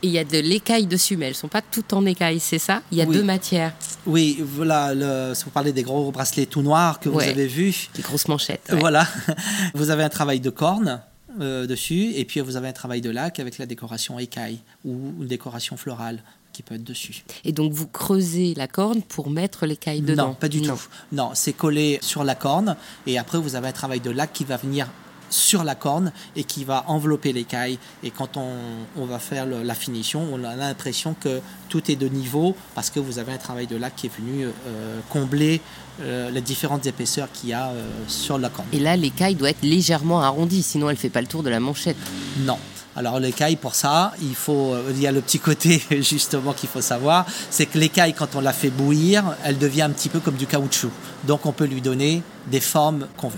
Et 0.03 0.07
il 0.07 0.13
y 0.13 0.19
a 0.19 0.23
de 0.23 0.37
l'écaille 0.37 0.85
dessus, 0.85 1.17
mais 1.17 1.25
elles 1.25 1.31
ne 1.31 1.37
sont 1.37 1.47
pas 1.47 1.63
toutes 1.63 1.91
en 1.93 2.05
écaille, 2.05 2.39
c'est 2.39 2.59
ça? 2.59 2.83
Il 2.91 2.99
y 2.99 3.01
a 3.01 3.05
deux 3.05 3.23
matières. 3.23 3.73
Oui, 4.05 4.37
voilà, 4.39 4.93
le, 4.93 5.33
si 5.33 5.43
vous 5.43 5.49
parlez 5.49 5.71
des 5.71 5.81
gros 5.81 6.11
bracelets 6.11 6.45
tout 6.45 6.61
noirs 6.61 6.99
que 6.99 7.09
vous 7.09 7.19
avez 7.19 7.47
vus. 7.47 7.89
Des 7.95 8.03
grosses 8.03 8.27
manchettes. 8.27 8.71
Voilà, 8.79 9.07
vous 9.73 9.89
avez 9.89 10.03
un 10.03 10.09
travail 10.09 10.39
de 10.39 10.51
corne 10.51 11.01
euh, 11.41 11.65
dessus, 11.65 12.13
et 12.15 12.25
puis 12.25 12.39
vous 12.41 12.57
avez 12.57 12.67
un 12.67 12.73
travail 12.73 13.01
de 13.01 13.09
lac 13.09 13.39
avec 13.39 13.57
la 13.57 13.65
décoration 13.65 14.19
écaille 14.19 14.59
ou 14.85 15.13
une 15.19 15.27
décoration 15.27 15.77
florale 15.77 16.21
qui 16.53 16.63
peut 16.63 16.75
être 16.75 16.83
dessus. 16.83 17.23
Et 17.43 17.51
donc 17.51 17.73
vous 17.73 17.87
creusez 17.87 18.53
la 18.55 18.67
corne 18.67 19.01
pour 19.01 19.29
mettre 19.29 19.65
l'écaille 19.65 20.01
dedans? 20.01 20.29
Non, 20.29 20.33
pas 20.35 20.47
du 20.47 20.61
tout. 20.61 20.79
Non, 21.11 21.31
c'est 21.33 21.53
collé 21.53 21.99
sur 22.01 22.23
la 22.23 22.35
corne, 22.35 22.75
et 23.05 23.17
après 23.17 23.39
vous 23.39 23.55
avez 23.55 23.67
un 23.67 23.73
travail 23.73 23.99
de 23.99 24.11
lac 24.11 24.31
qui 24.31 24.43
va 24.43 24.57
venir 24.57 24.87
sur 25.29 25.63
la 25.63 25.75
corne 25.75 26.11
et 26.35 26.43
qui 26.43 26.63
va 26.63 26.85
envelopper 26.87 27.33
l'écaille. 27.33 27.79
Et 28.03 28.11
quand 28.11 28.37
on, 28.37 28.53
on 28.95 29.05
va 29.05 29.19
faire 29.19 29.45
la 29.45 29.75
finition, 29.75 30.27
on 30.31 30.43
a 30.43 30.55
l'impression 30.55 31.15
que 31.19 31.41
tout 31.69 31.91
est 31.91 31.95
de 31.95 32.07
niveau 32.07 32.55
parce 32.75 32.89
que 32.89 32.99
vous 32.99 33.19
avez 33.19 33.33
un 33.33 33.37
travail 33.37 33.67
de 33.67 33.75
lac 33.75 33.95
qui 33.95 34.07
est 34.07 34.15
venu 34.17 34.45
euh, 34.45 34.99
combler 35.09 35.61
euh, 36.01 36.29
les 36.29 36.41
différentes 36.41 36.85
épaisseurs 36.85 37.27
qu'il 37.31 37.49
y 37.49 37.53
a 37.53 37.67
euh, 37.67 37.89
sur 38.07 38.37
la 38.37 38.49
corne. 38.49 38.67
Et 38.73 38.79
là, 38.79 38.95
l'écaille 38.95 39.35
doit 39.35 39.49
être 39.49 39.63
légèrement 39.63 40.21
arrondie, 40.21 40.63
sinon 40.63 40.89
elle 40.89 40.95
ne 40.95 40.99
fait 40.99 41.09
pas 41.09 41.21
le 41.21 41.27
tour 41.27 41.43
de 41.43 41.49
la 41.49 41.59
manchette. 41.59 41.97
Non. 42.39 42.57
Alors 42.95 43.19
l'écaille, 43.19 43.57
pour 43.57 43.75
ça, 43.75 44.13
il 44.21 44.33
faut, 44.33 44.75
il 44.89 44.99
y 44.99 45.05
a 45.05 45.11
le 45.11 45.21
petit 45.21 45.37
côté 45.37 45.81
justement 46.01 46.53
qu'il 46.53 46.67
faut 46.67 46.81
savoir, 46.81 47.27
c'est 47.51 47.67
que 47.67 47.77
l'écaille, 47.77 48.13
quand 48.13 48.35
on 48.35 48.41
la 48.41 48.53
fait 48.53 48.71
bouillir, 48.71 49.35
elle 49.43 49.59
devient 49.59 49.83
un 49.83 49.91
petit 49.91 50.09
peu 50.09 50.19
comme 50.19 50.35
du 50.35 50.47
caoutchouc. 50.47 50.89
Donc 51.25 51.45
on 51.45 51.51
peut 51.51 51.65
lui 51.65 51.81
donner 51.81 52.23
des 52.47 52.59
formes 52.59 53.07
qu'on 53.17 53.29
veut. 53.29 53.37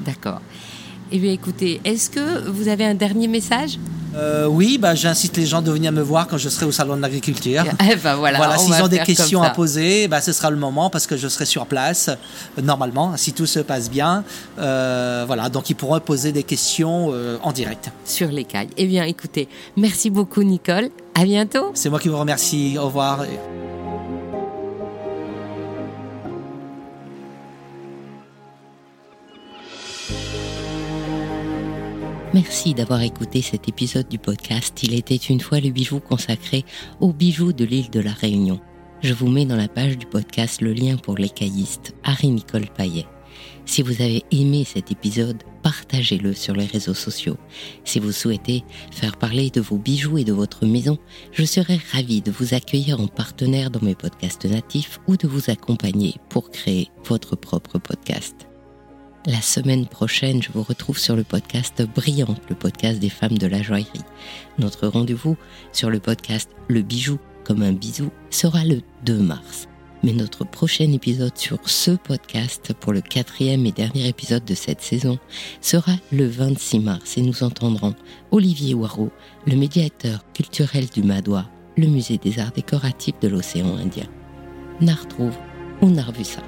D'accord. 0.00 0.40
Eh 1.12 1.18
bien, 1.18 1.32
écoutez, 1.32 1.80
est-ce 1.84 2.10
que 2.10 2.48
vous 2.48 2.68
avez 2.68 2.84
un 2.84 2.94
dernier 2.94 3.28
message? 3.28 3.78
Euh, 4.16 4.46
oui, 4.46 4.78
bah, 4.78 4.94
j'incite 4.94 5.36
les 5.36 5.46
gens 5.46 5.60
de 5.60 5.70
venir 5.70 5.90
me 5.92 6.00
voir 6.00 6.28
quand 6.28 6.38
je 6.38 6.48
serai 6.48 6.66
au 6.66 6.72
salon 6.72 6.96
de 6.96 7.02
l'agriculture. 7.02 7.64
Eh 7.90 7.96
ben 7.96 8.14
voilà, 8.14 8.38
voilà 8.38 8.56
s'ils 8.56 8.82
ont 8.82 8.88
des 8.88 9.00
questions 9.00 9.42
à 9.42 9.50
poser, 9.50 10.08
bah, 10.08 10.20
ce 10.20 10.32
sera 10.32 10.50
le 10.50 10.56
moment 10.56 10.88
parce 10.88 11.06
que 11.06 11.16
je 11.16 11.28
serai 11.28 11.44
sur 11.44 11.66
place 11.66 12.08
euh, 12.08 12.62
normalement, 12.62 13.16
si 13.16 13.32
tout 13.32 13.46
se 13.46 13.60
passe 13.60 13.90
bien. 13.90 14.24
Euh, 14.58 15.24
voilà, 15.26 15.48
donc 15.48 15.68
ils 15.70 15.74
pourront 15.74 16.00
poser 16.00 16.32
des 16.32 16.42
questions 16.44 17.12
en 17.42 17.52
direct. 17.52 17.90
Sur 18.04 18.28
l'écaille. 18.28 18.68
Eh 18.76 18.86
bien, 18.86 19.04
écoutez, 19.04 19.48
merci 19.76 20.10
beaucoup 20.10 20.42
Nicole. 20.42 20.90
À 21.14 21.24
bientôt. 21.24 21.70
C'est 21.74 21.90
moi 21.90 21.98
qui 21.98 22.08
vous 22.08 22.18
remercie. 22.18 22.76
Au 22.78 22.86
revoir. 22.86 23.24
Merci 32.34 32.74
d'avoir 32.74 33.00
écouté 33.02 33.42
cet 33.42 33.68
épisode 33.68 34.08
du 34.08 34.18
podcast 34.18 34.82
Il 34.82 34.92
était 34.92 35.14
une 35.14 35.38
fois 35.38 35.60
le 35.60 35.70
bijou 35.70 36.00
consacré 36.00 36.64
aux 36.98 37.12
bijoux 37.12 37.52
de 37.52 37.64
l'île 37.64 37.90
de 37.90 38.00
la 38.00 38.10
Réunion. 38.10 38.60
Je 39.02 39.14
vous 39.14 39.28
mets 39.28 39.46
dans 39.46 39.54
la 39.54 39.68
page 39.68 39.96
du 39.96 40.04
podcast 40.04 40.60
le 40.60 40.72
lien 40.72 40.96
pour 40.96 41.14
caïstes, 41.14 41.94
Harry-Nicole 42.02 42.66
Paillet. 42.76 43.06
Si 43.66 43.82
vous 43.82 44.02
avez 44.02 44.24
aimé 44.32 44.64
cet 44.64 44.90
épisode, 44.90 45.44
partagez-le 45.62 46.34
sur 46.34 46.56
les 46.56 46.66
réseaux 46.66 46.92
sociaux. 46.92 47.36
Si 47.84 48.00
vous 48.00 48.10
souhaitez 48.10 48.64
faire 48.90 49.16
parler 49.16 49.50
de 49.50 49.60
vos 49.60 49.78
bijoux 49.78 50.18
et 50.18 50.24
de 50.24 50.32
votre 50.32 50.66
maison, 50.66 50.98
je 51.30 51.44
serai 51.44 51.78
ravie 51.92 52.20
de 52.20 52.32
vous 52.32 52.52
accueillir 52.52 53.00
en 53.00 53.06
partenaire 53.06 53.70
dans 53.70 53.84
mes 53.86 53.94
podcasts 53.94 54.46
natifs 54.46 54.98
ou 55.06 55.16
de 55.16 55.28
vous 55.28 55.50
accompagner 55.50 56.16
pour 56.30 56.50
créer 56.50 56.90
votre 57.04 57.36
propre 57.36 57.78
podcast. 57.78 58.48
La 59.26 59.40
semaine 59.40 59.86
prochaine, 59.86 60.42
je 60.42 60.52
vous 60.52 60.62
retrouve 60.62 60.98
sur 60.98 61.16
le 61.16 61.24
podcast 61.24 61.82
Brillante, 61.94 62.42
le 62.50 62.54
podcast 62.54 62.98
des 63.00 63.08
femmes 63.08 63.38
de 63.38 63.46
la 63.46 63.62
joaillerie. 63.62 64.04
Notre 64.58 64.86
rendez-vous 64.86 65.38
sur 65.72 65.88
le 65.88 65.98
podcast 65.98 66.50
Le 66.68 66.82
bijou 66.82 67.18
comme 67.42 67.62
un 67.62 67.72
bisou 67.72 68.10
sera 68.28 68.64
le 68.66 68.82
2 69.06 69.16
mars. 69.16 69.66
Mais 70.02 70.12
notre 70.12 70.44
prochain 70.44 70.92
épisode 70.92 71.38
sur 71.38 71.58
ce 71.64 71.92
podcast, 71.92 72.74
pour 72.78 72.92
le 72.92 73.00
quatrième 73.00 73.64
et 73.64 73.72
dernier 73.72 74.06
épisode 74.08 74.44
de 74.44 74.52
cette 74.52 74.82
saison, 74.82 75.18
sera 75.62 75.92
le 76.12 76.26
26 76.26 76.80
mars 76.80 77.16
et 77.16 77.22
nous 77.22 77.42
entendrons 77.44 77.94
Olivier 78.30 78.74
Waro, 78.74 79.10
le 79.46 79.56
médiateur 79.56 80.22
culturel 80.34 80.84
du 80.94 81.02
Madois, 81.02 81.46
le 81.78 81.86
musée 81.86 82.18
des 82.18 82.40
arts 82.40 82.52
décoratifs 82.52 83.18
de 83.22 83.28
l'océan 83.28 83.78
Indien. 83.78 84.08
N'a 84.82 84.94
retrouve 84.94 85.36
ou 85.80 85.88
n'a 85.88 86.02
revu 86.02 86.24
ça. 86.24 86.42